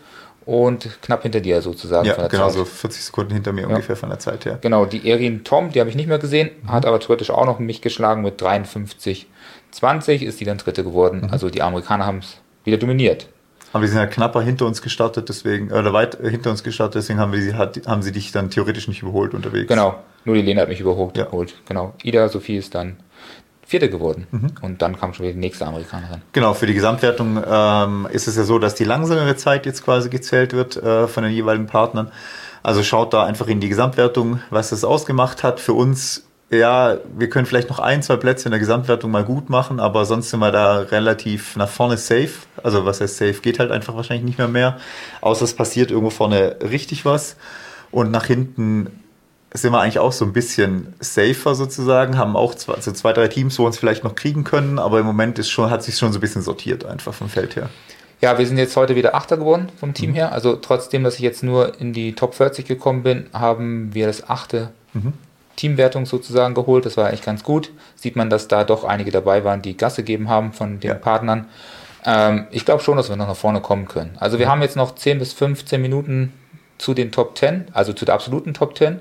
und 0.48 1.00
knapp 1.04 1.22
hinter 1.22 1.42
dir 1.42 1.62
sozusagen. 1.62 2.08
Ja, 2.08 2.28
genau, 2.28 2.48
Zeit. 2.48 2.54
so 2.54 2.66
40 2.66 3.04
Sekunden 3.04 3.34
hinter 3.36 3.54
mir 3.54 3.62
ja. 3.62 3.68
ungefähr 3.68 3.96
von 3.96 4.10
der 4.10 4.18
Zeit 4.18 4.46
her. 4.46 4.58
Genau, 4.62 4.86
die 4.88 5.08
Erin 5.08 5.44
Tom, 5.44 5.72
die 5.72 5.80
habe 5.80 5.92
ich 5.92 5.96
nicht 5.96 6.08
mehr 6.08 6.18
gesehen, 6.18 6.50
mhm. 6.64 6.72
hat 6.72 6.88
aber 6.88 7.00
theoretisch 7.00 7.30
auch 7.30 7.46
noch 7.46 7.60
mich 7.60 7.84
geschlagen 7.84 8.24
mit 8.24 8.42
53,20 8.42 10.24
ist 10.24 10.40
die 10.40 10.46
dann 10.46 10.58
dritte 10.58 10.84
geworden. 10.84 11.22
Mhm. 11.22 11.30
Also 11.34 11.52
die 11.52 11.62
Amerikaner 11.62 12.08
haben 12.08 12.18
es 12.18 12.38
wieder 12.64 12.78
dominiert. 12.78 13.28
Aber 13.72 13.84
wir 13.84 13.88
sind 13.88 14.00
ja 14.00 14.08
knapper 14.08 14.42
hinter 14.42 14.66
uns 14.66 14.82
gestartet, 14.82 15.30
deswegen, 15.30 15.72
oder 15.72 15.94
weit 15.94 16.18
hinter 16.20 16.50
uns 16.50 16.64
gestartet, 16.64 16.96
deswegen 16.96 17.20
haben, 17.20 17.32
wir 17.32 17.44
sie, 17.44 17.54
hat, 17.54 17.80
haben 17.86 18.02
sie 18.02 18.12
dich 18.12 18.32
dann 18.32 18.50
theoretisch 18.50 18.88
nicht 18.88 19.04
überholt 19.04 19.36
unterwegs. 19.36 19.68
Genau, 19.68 20.00
nur 20.26 20.34
die 20.34 20.42
Lena 20.42 20.64
hat 20.64 20.70
mich 20.70 20.80
überholt. 20.80 21.16
Ja. 21.16 21.28
Genau. 21.68 21.94
Ida 22.02 22.28
Sophie 22.28 22.58
ist 22.58 22.74
dann 22.74 22.98
Vierte 23.72 23.90
geworden. 23.90 24.28
Mhm. 24.32 24.52
Und 24.62 24.82
dann 24.82 25.00
kam 25.00 25.14
schon 25.14 25.24
wieder 25.24 25.34
die 25.34 25.40
nächste 25.40 25.66
Amerikanerin. 25.66 26.22
Genau, 26.34 26.54
für 26.54 26.66
die 26.66 26.74
Gesamtwertung 26.74 27.42
ähm, 27.50 28.06
ist 28.12 28.28
es 28.28 28.36
ja 28.36 28.44
so, 28.44 28.60
dass 28.60 28.76
die 28.76 28.84
langsamere 28.84 29.38
Zeit 29.38 29.66
jetzt 29.66 29.86
quasi 29.86 30.10
gezählt 30.10 30.52
wird 30.52 30.76
äh, 30.76 31.08
von 31.08 31.24
den 31.24 31.32
jeweiligen 31.32 31.68
Partnern. 31.68 32.12
Also 32.64 32.84
schaut 32.84 33.14
da 33.14 33.24
einfach 33.24 33.48
in 33.48 33.62
die 33.62 33.70
Gesamtwertung, 33.70 34.42
was 34.50 34.72
das 34.72 34.84
ausgemacht 34.84 35.42
hat. 35.44 35.62
Für 35.62 35.72
uns 35.72 36.26
ja, 36.50 36.98
wir 37.18 37.30
können 37.30 37.46
vielleicht 37.46 37.70
noch 37.70 37.80
ein, 37.80 38.04
zwei 38.04 38.18
Plätze 38.18 38.50
in 38.50 38.52
der 38.52 38.60
Gesamtwertung 38.60 39.10
mal 39.10 39.24
gut 39.24 39.50
machen, 39.50 39.80
aber 39.80 40.04
sonst 40.04 40.32
sind 40.32 40.42
wir 40.42 40.52
da 40.52 40.80
relativ 40.80 41.56
nach 41.56 41.70
vorne 41.70 41.96
safe. 41.96 42.32
Also 42.62 42.86
was 42.86 43.00
heißt 43.00 43.16
safe? 43.16 43.36
Geht 43.36 43.58
halt 43.58 43.72
einfach 43.72 43.96
wahrscheinlich 43.96 44.26
nicht 44.26 44.38
mehr 44.38 44.50
mehr. 44.50 44.78
Außer 45.22 45.46
es 45.46 45.54
passiert 45.54 45.92
irgendwo 45.92 46.10
vorne 46.10 46.58
richtig 46.62 47.06
was. 47.06 47.38
Und 47.90 48.12
nach 48.12 48.26
hinten 48.26 48.88
sind 49.54 49.74
wir 49.74 49.82
eigentlich 49.82 50.00
auch 50.00 50.14
so 50.14 50.24
ein 50.26 50.34
bisschen 50.34 50.94
safer 51.00 51.56
sozusagen, 51.56 52.18
haben 52.18 52.36
auch 52.36 52.56
zwei, 52.56 52.76
also 52.76 52.92
zwei 52.92 53.12
drei 53.12 53.28
Teams, 53.28 53.58
wo 53.60 53.64
wir 53.64 53.68
uns 53.68 53.78
vielleicht 53.78 54.04
noch 54.04 54.16
kriegen 54.16 54.44
können, 54.44 54.80
aber 54.80 55.00
im 55.00 55.06
Moment 55.06 55.40
ist 55.40 55.50
schon, 55.50 55.70
hat 55.70 55.84
sich 55.84 55.98
schon 55.98 56.14
so 56.14 56.20
ein 56.20 56.22
bisschen 56.22 56.42
sortiert 56.42 56.86
einfach 56.86 57.14
vom 57.14 57.30
Feld 57.30 57.56
her. 57.56 57.70
Ja, 58.22 58.38
wir 58.38 58.46
sind 58.46 58.58
jetzt 58.58 58.78
heute 58.78 58.96
wieder 58.96 59.16
Achter 59.16 59.36
geworden 59.36 59.70
vom 59.80 59.94
Team 59.94 60.12
mhm. 60.12 60.16
her. 60.16 60.32
Also 60.32 60.56
trotzdem, 60.56 61.04
dass 61.04 61.16
ich 61.16 61.22
jetzt 61.22 61.44
nur 61.44 61.80
in 61.82 61.92
die 61.92 62.14
Top 62.14 62.36
40 62.36 62.66
gekommen 62.66 63.02
bin, 63.02 63.26
haben 63.34 63.94
wir 63.94 64.06
das 64.08 64.30
achte 64.30 64.70
mhm. 64.94 65.14
Teamwertung 65.56 66.06
sozusagen 66.06 66.54
geholt. 66.54 66.86
Das 66.86 66.98
war 66.98 67.08
eigentlich 67.08 67.24
ganz 67.24 67.44
gut. 67.44 67.72
Sieht 67.96 68.16
man, 68.16 68.30
dass 68.30 68.48
da 68.48 68.64
doch 68.64 68.84
einige 68.84 69.12
dabei 69.12 69.44
waren, 69.44 69.64
die 69.64 69.76
Gas 69.76 69.96
gegeben 69.96 70.30
haben 70.30 70.54
von 70.54 70.80
den 70.80 70.92
ja. 70.92 70.96
Partnern. 70.96 71.48
Ähm, 72.06 72.46
ich 72.52 72.64
glaube 72.64 72.84
schon, 72.84 72.96
dass 72.96 73.10
wir 73.10 73.16
noch 73.16 73.28
nach 73.28 73.36
vorne 73.36 73.60
kommen 73.60 73.88
können. 73.88 74.16
Also 74.20 74.38
wir 74.38 74.48
haben 74.48 74.62
jetzt 74.62 74.76
noch 74.76 74.94
10 74.94 75.18
bis 75.18 75.34
15 75.34 75.82
Minuten 75.82 76.32
zu 76.78 76.94
den 76.94 77.12
Top 77.12 77.38
10, 77.38 77.66
also 77.74 77.92
zu 77.94 78.06
der 78.06 78.16
absoluten 78.16 78.54
Top 78.54 78.78
10. 78.78 79.00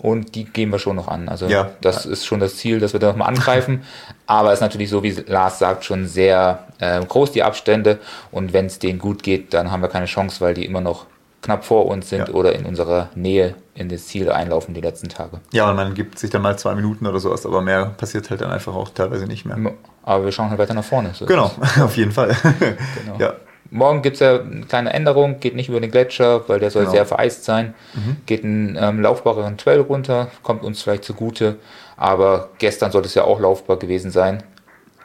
Und 0.00 0.34
die 0.36 0.44
gehen 0.44 0.70
wir 0.70 0.78
schon 0.78 0.96
noch 0.96 1.08
an. 1.08 1.28
Also 1.28 1.46
ja. 1.46 1.70
das 1.80 2.06
ist 2.06 2.24
schon 2.24 2.38
das 2.38 2.56
Ziel, 2.56 2.78
dass 2.78 2.92
wir 2.92 3.00
da 3.00 3.08
nochmal 3.08 3.28
angreifen. 3.28 3.82
Aber 4.26 4.52
es 4.52 4.58
ist 4.58 4.62
natürlich 4.62 4.90
so, 4.90 5.02
wie 5.02 5.10
Lars 5.10 5.58
sagt, 5.58 5.84
schon 5.84 6.06
sehr 6.06 6.66
äh, 6.78 7.04
groß 7.04 7.32
die 7.32 7.42
Abstände. 7.42 7.98
Und 8.30 8.52
wenn 8.52 8.66
es 8.66 8.78
denen 8.78 9.00
gut 9.00 9.22
geht, 9.22 9.52
dann 9.54 9.72
haben 9.72 9.82
wir 9.82 9.88
keine 9.88 10.06
Chance, 10.06 10.40
weil 10.40 10.54
die 10.54 10.64
immer 10.64 10.80
noch 10.80 11.06
knapp 11.42 11.64
vor 11.64 11.86
uns 11.86 12.10
sind 12.10 12.28
ja. 12.28 12.34
oder 12.34 12.54
in 12.54 12.64
unserer 12.64 13.08
Nähe 13.14 13.54
in 13.74 13.88
das 13.88 14.06
Ziel 14.06 14.30
einlaufen 14.30 14.74
die 14.74 14.80
letzten 14.80 15.08
Tage. 15.08 15.40
Ja, 15.52 15.70
und 15.70 15.76
man 15.76 15.94
gibt 15.94 16.18
sich 16.18 16.30
dann 16.30 16.42
mal 16.42 16.58
zwei 16.58 16.74
Minuten 16.74 17.06
oder 17.06 17.20
sowas, 17.20 17.46
aber 17.46 17.60
mehr 17.60 17.86
passiert 17.86 18.28
halt 18.30 18.40
dann 18.40 18.50
einfach 18.50 18.74
auch 18.74 18.90
teilweise 18.90 19.26
nicht 19.26 19.44
mehr. 19.44 19.56
Aber 20.02 20.24
wir 20.24 20.32
schauen 20.32 20.50
halt 20.50 20.58
weiter 20.58 20.74
nach 20.74 20.84
vorne. 20.84 21.10
So 21.14 21.26
genau, 21.26 21.50
auf 21.80 21.96
jeden 21.96 22.12
Fall. 22.12 22.36
genau. 22.58 23.18
Ja. 23.18 23.34
Morgen 23.70 24.02
gibt 24.02 24.14
es 24.14 24.20
ja 24.20 24.40
eine 24.40 24.64
kleine 24.66 24.92
Änderung, 24.92 25.40
geht 25.40 25.54
nicht 25.54 25.68
über 25.68 25.80
den 25.80 25.90
Gletscher, 25.90 26.48
weil 26.48 26.58
der 26.58 26.70
soll 26.70 26.82
genau. 26.82 26.94
sehr 26.94 27.06
vereist 27.06 27.44
sein. 27.44 27.74
Mhm. 27.94 28.16
Geht 28.24 28.44
einen 28.44 28.78
ähm, 28.80 29.00
laufbareren 29.00 29.58
Trail 29.58 29.80
runter, 29.80 30.28
kommt 30.42 30.62
uns 30.62 30.82
vielleicht 30.82 31.04
zugute. 31.04 31.56
Aber 31.96 32.50
gestern 32.58 32.92
sollte 32.92 33.08
es 33.08 33.14
ja 33.14 33.24
auch 33.24 33.40
laufbar 33.40 33.76
gewesen 33.76 34.10
sein. 34.10 34.42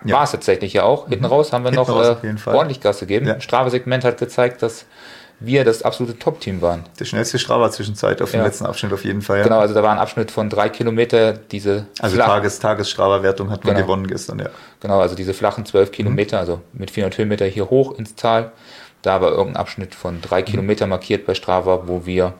Ja. 0.05 0.17
War 0.17 0.23
es 0.23 0.31
tatsächlich 0.31 0.73
ja 0.73 0.83
auch. 0.83 1.07
Hinten 1.09 1.25
mhm. 1.25 1.31
raus 1.31 1.51
haben 1.51 1.63
wir 1.63 1.71
Hinten 1.71 1.87
noch 1.87 2.23
äh, 2.23 2.55
ordentlich 2.55 2.81
Gas 2.81 2.99
gegeben. 2.99 3.27
Ja. 3.27 3.39
Strava-Segment 3.39 4.03
hat 4.03 4.17
gezeigt, 4.17 4.61
dass 4.61 4.85
wir 5.45 5.63
das 5.63 5.83
absolute 5.83 6.17
Top-Team 6.17 6.61
waren. 6.61 6.83
Der 6.99 7.05
schnellste 7.05 7.39
Strava-Zwischenzeit 7.39 8.21
auf 8.21 8.31
dem 8.31 8.39
ja. 8.39 8.45
letzten 8.45 8.65
Abschnitt 8.65 8.93
auf 8.93 9.03
jeden 9.03 9.21
Fall. 9.21 9.39
Ja. 9.39 9.43
Genau, 9.43 9.59
also 9.59 9.73
da 9.73 9.83
war 9.83 9.91
ein 9.91 9.99
Abschnitt 9.99 10.31
von 10.31 10.49
drei 10.49 10.69
Kilometer, 10.69 11.33
diese 11.33 11.87
Also 11.99 12.17
Tages, 12.17 12.59
Tagesstrava-Wertung 12.59 13.49
hat 13.49 13.63
man 13.65 13.75
genau. 13.75 13.85
gewonnen 13.85 14.07
gestern, 14.07 14.39
ja. 14.39 14.49
Genau, 14.79 14.99
also 14.99 15.15
diese 15.15 15.33
flachen 15.33 15.65
zwölf 15.65 15.89
mhm. 15.89 15.93
Kilometer, 15.93 16.37
mhm. 16.37 16.39
also 16.39 16.61
mit 16.73 16.91
400 16.91 17.17
Höhenmeter 17.17 17.45
hier 17.45 17.69
hoch 17.69 17.97
ins 17.97 18.15
Tal. 18.15 18.51
Da 19.01 19.21
war 19.21 19.31
irgendein 19.31 19.57
Abschnitt 19.57 19.95
von 19.95 20.21
drei 20.21 20.41
mhm. 20.41 20.45
Kilometer 20.45 20.87
markiert 20.87 21.25
bei 21.25 21.33
Strava, 21.35 21.87
wo 21.87 22.05
wir 22.05 22.33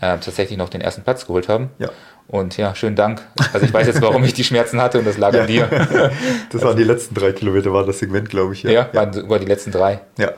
äh, 0.00 0.18
tatsächlich 0.18 0.58
noch 0.58 0.68
den 0.68 0.80
ersten 0.80 1.02
Platz 1.02 1.26
geholt 1.26 1.48
haben. 1.48 1.70
Ja. 1.78 1.90
Und 2.28 2.56
ja, 2.56 2.74
schönen 2.74 2.96
Dank. 2.96 3.22
Also 3.52 3.66
ich 3.66 3.72
weiß 3.72 3.86
jetzt, 3.86 4.02
warum 4.02 4.24
ich 4.24 4.34
die 4.34 4.42
Schmerzen 4.42 4.80
hatte 4.80 4.98
und 4.98 5.06
das 5.06 5.16
lag 5.16 5.32
ja. 5.32 5.42
an 5.42 5.46
dir. 5.46 5.68
das 6.52 6.62
waren 6.62 6.76
die 6.76 6.84
letzten 6.84 7.14
drei 7.14 7.32
Kilometer, 7.32 7.72
war 7.72 7.84
das 7.84 8.00
Segment, 8.00 8.28
glaube 8.30 8.54
ich. 8.54 8.64
Ja, 8.64 8.70
ja, 8.70 8.88
waren 8.92 9.12
sogar 9.12 9.38
die 9.38 9.46
letzten 9.46 9.70
drei. 9.70 10.00
Ja. 10.18 10.32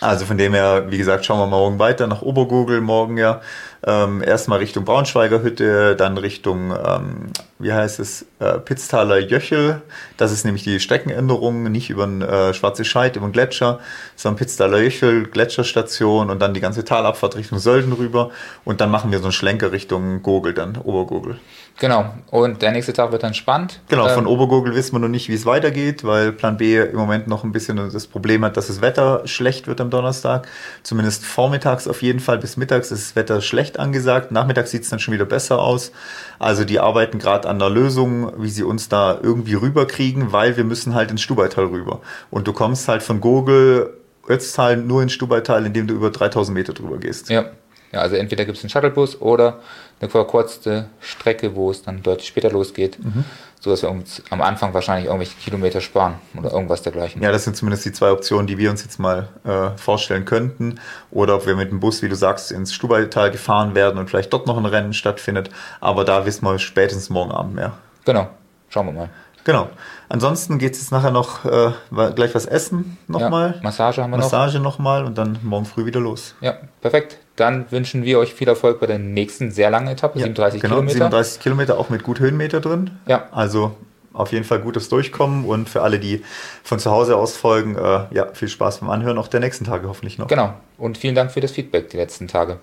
Also 0.00 0.24
von 0.24 0.38
dem 0.38 0.54
her, 0.54 0.86
wie 0.88 0.98
gesagt, 0.98 1.26
schauen 1.26 1.38
wir 1.38 1.46
morgen 1.46 1.78
weiter 1.78 2.06
nach 2.06 2.22
Obergurgel, 2.22 2.80
morgen 2.80 3.18
ja 3.18 3.40
ähm, 3.86 4.22
erstmal 4.22 4.58
Richtung 4.58 4.84
Braunschweiger 4.84 5.42
Hütte, 5.42 5.96
dann 5.96 6.18
Richtung, 6.18 6.72
ähm, 6.72 7.30
wie 7.58 7.72
heißt 7.72 7.98
es, 7.98 8.26
äh, 8.38 8.58
Pitztaler 8.58 9.18
Jöchel. 9.18 9.80
Das 10.16 10.32
ist 10.32 10.44
nämlich 10.44 10.64
die 10.64 10.80
Streckenänderung, 10.80 11.64
nicht 11.64 11.88
über 11.88 12.06
den 12.06 12.20
äh, 12.20 12.52
Schwarze 12.52 12.84
Scheid, 12.84 13.16
über 13.16 13.26
den 13.26 13.32
Gletscher, 13.32 13.80
sondern 14.16 14.38
Pitztaler 14.38 14.78
Jöchel, 14.78 15.24
Gletscherstation 15.24 16.28
und 16.28 16.40
dann 16.40 16.52
die 16.52 16.60
ganze 16.60 16.84
Talabfahrt 16.84 17.36
Richtung 17.36 17.58
Sölden 17.58 17.92
rüber. 17.92 18.30
Und 18.64 18.80
dann 18.80 18.90
machen 18.90 19.12
wir 19.12 19.18
so 19.18 19.24
einen 19.24 19.32
Schlenker 19.32 19.72
Richtung 19.72 20.22
Gurgel 20.22 20.52
dann, 20.52 20.76
Obergurgel. 20.76 21.38
Genau, 21.78 22.12
und 22.30 22.60
der 22.60 22.72
nächste 22.72 22.92
Tag 22.92 23.10
wird 23.10 23.22
dann 23.22 23.32
spannend. 23.32 23.80
Genau, 23.88 24.06
von 24.08 24.24
ähm, 24.24 24.30
Obergurgel 24.30 24.74
wissen 24.74 24.94
wir 24.94 24.98
noch 24.98 25.08
nicht, 25.08 25.30
wie 25.30 25.34
es 25.34 25.46
weitergeht, 25.46 26.04
weil 26.04 26.30
Plan 26.30 26.58
B 26.58 26.78
im 26.78 26.96
Moment 26.96 27.26
noch 27.26 27.42
ein 27.42 27.52
bisschen 27.52 27.76
das 27.76 28.06
Problem 28.06 28.44
hat, 28.44 28.58
dass 28.58 28.66
das 28.66 28.82
Wetter 28.82 29.22
schlecht 29.24 29.66
wird 29.66 29.80
am 29.80 29.88
Donnerstag. 29.88 30.46
Zumindest 30.82 31.24
vormittags 31.24 31.88
auf 31.88 32.02
jeden 32.02 32.20
Fall 32.20 32.36
bis 32.36 32.58
mittags 32.58 32.90
ist 32.90 33.10
das 33.10 33.16
Wetter 33.16 33.40
schlecht 33.70 33.78
angesagt. 33.78 34.32
Nachmittags 34.32 34.70
sieht 34.70 34.82
es 34.82 34.88
dann 34.88 34.98
schon 34.98 35.14
wieder 35.14 35.24
besser 35.24 35.60
aus. 35.60 35.92
Also 36.38 36.64
die 36.64 36.80
arbeiten 36.80 37.18
gerade 37.18 37.48
an 37.48 37.58
der 37.58 37.70
Lösung, 37.70 38.32
wie 38.42 38.50
sie 38.50 38.64
uns 38.64 38.88
da 38.88 39.18
irgendwie 39.22 39.54
rüberkriegen, 39.54 40.32
weil 40.32 40.56
wir 40.56 40.64
müssen 40.64 40.94
halt 40.94 41.10
ins 41.10 41.22
Stubaital 41.22 41.66
rüber. 41.66 42.00
Und 42.30 42.46
du 42.46 42.52
kommst 42.52 42.88
halt 42.88 43.02
von 43.02 43.20
Gurgel 43.20 43.94
Ötztal 44.28 44.76
nur 44.76 45.02
ins 45.02 45.12
Stubaital, 45.12 45.66
indem 45.66 45.86
du 45.86 45.94
über 45.94 46.10
3000 46.10 46.54
Meter 46.54 46.72
drüber 46.72 46.98
gehst. 46.98 47.30
Ja. 47.30 47.46
Ja, 47.92 48.02
also 48.02 48.14
entweder 48.14 48.44
gibt 48.44 48.56
es 48.56 48.62
einen 48.62 48.70
Shuttlebus 48.70 49.20
oder 49.20 49.58
eine 50.00 50.08
verkürzte 50.08 50.86
Strecke, 51.00 51.54
wo 51.54 51.70
es 51.70 51.82
dann 51.82 52.02
deutlich 52.02 52.26
später 52.26 52.50
losgeht, 52.50 52.98
mhm. 53.02 53.24
sodass 53.60 53.82
wir 53.82 53.90
uns 53.90 54.22
am 54.30 54.40
Anfang 54.40 54.72
wahrscheinlich 54.72 55.06
irgendwelche 55.06 55.36
Kilometer 55.36 55.80
sparen 55.82 56.14
oder 56.38 56.52
irgendwas 56.52 56.82
dergleichen. 56.82 57.22
Ja, 57.22 57.30
das 57.32 57.44
sind 57.44 57.54
zumindest 57.54 57.84
die 57.84 57.92
zwei 57.92 58.10
Optionen, 58.10 58.46
die 58.46 58.56
wir 58.56 58.70
uns 58.70 58.82
jetzt 58.82 58.98
mal 58.98 59.28
äh, 59.44 59.76
vorstellen 59.76 60.24
könnten. 60.24 60.80
Oder 61.10 61.36
ob 61.36 61.46
wir 61.46 61.54
mit 61.54 61.70
dem 61.70 61.80
Bus, 61.80 62.00
wie 62.00 62.08
du 62.08 62.16
sagst, 62.16 62.50
ins 62.50 62.72
Stubaital 62.72 63.30
gefahren 63.30 63.74
werden 63.74 63.98
und 63.98 64.08
vielleicht 64.08 64.32
dort 64.32 64.46
noch 64.46 64.56
ein 64.56 64.66
Rennen 64.66 64.94
stattfindet. 64.94 65.50
Aber 65.80 66.04
da 66.04 66.24
wissen 66.24 66.46
wir 66.46 66.58
spätestens 66.58 67.10
morgen 67.10 67.32
Abend 67.32 67.54
mehr. 67.54 67.72
Genau, 68.06 68.28
schauen 68.70 68.86
wir 68.86 68.92
mal. 68.92 69.10
Genau. 69.44 69.68
Ansonsten 70.08 70.58
geht 70.58 70.74
es 70.74 70.80
jetzt 70.80 70.92
nachher 70.92 71.10
noch 71.10 71.44
äh, 71.44 71.72
gleich 71.90 72.34
was 72.34 72.46
essen 72.46 72.98
nochmal. 73.06 73.54
Ja, 73.56 73.62
Massage 73.62 74.02
haben 74.02 74.10
wir 74.10 74.18
Massage 74.18 74.58
noch. 74.58 74.78
Massage 74.78 75.02
nochmal 75.02 75.04
und 75.04 75.18
dann 75.18 75.38
morgen 75.42 75.66
früh 75.66 75.86
wieder 75.86 76.00
los. 76.00 76.34
Ja, 76.40 76.56
perfekt. 76.80 77.18
Dann 77.40 77.70
wünschen 77.70 78.04
wir 78.04 78.18
euch 78.18 78.34
viel 78.34 78.48
Erfolg 78.48 78.80
bei 78.80 78.86
der 78.86 78.98
nächsten 78.98 79.50
sehr 79.50 79.70
langen 79.70 79.88
Etappe, 79.88 80.18
ja, 80.18 80.24
37 80.24 80.60
genau, 80.60 80.74
Kilometer. 80.74 80.94
37 80.98 81.40
Kilometer, 81.40 81.78
auch 81.78 81.88
mit 81.88 82.02
gut 82.02 82.20
Höhenmeter 82.20 82.60
drin. 82.60 82.90
Ja. 83.06 83.28
Also 83.32 83.74
auf 84.12 84.32
jeden 84.32 84.44
Fall 84.44 84.58
gutes 84.60 84.90
Durchkommen 84.90 85.46
und 85.46 85.68
für 85.68 85.80
alle, 85.80 85.98
die 85.98 86.22
von 86.62 86.78
zu 86.78 86.90
Hause 86.90 87.16
aus 87.16 87.38
folgen, 87.38 87.76
äh, 87.76 88.04
ja, 88.10 88.26
viel 88.34 88.48
Spaß 88.48 88.80
beim 88.80 88.90
Anhören, 88.90 89.16
auch 89.16 89.28
der 89.28 89.40
nächsten 89.40 89.64
Tage 89.64 89.88
hoffentlich 89.88 90.18
noch. 90.18 90.26
Genau. 90.26 90.52
Und 90.76 90.98
vielen 90.98 91.14
Dank 91.14 91.32
für 91.32 91.40
das 91.40 91.52
Feedback 91.52 91.88
die 91.88 91.96
letzten 91.96 92.28
Tage. 92.28 92.58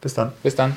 Bis 0.00 0.14
dann. 0.14 0.32
Bis 0.44 0.54
dann. 0.54 0.76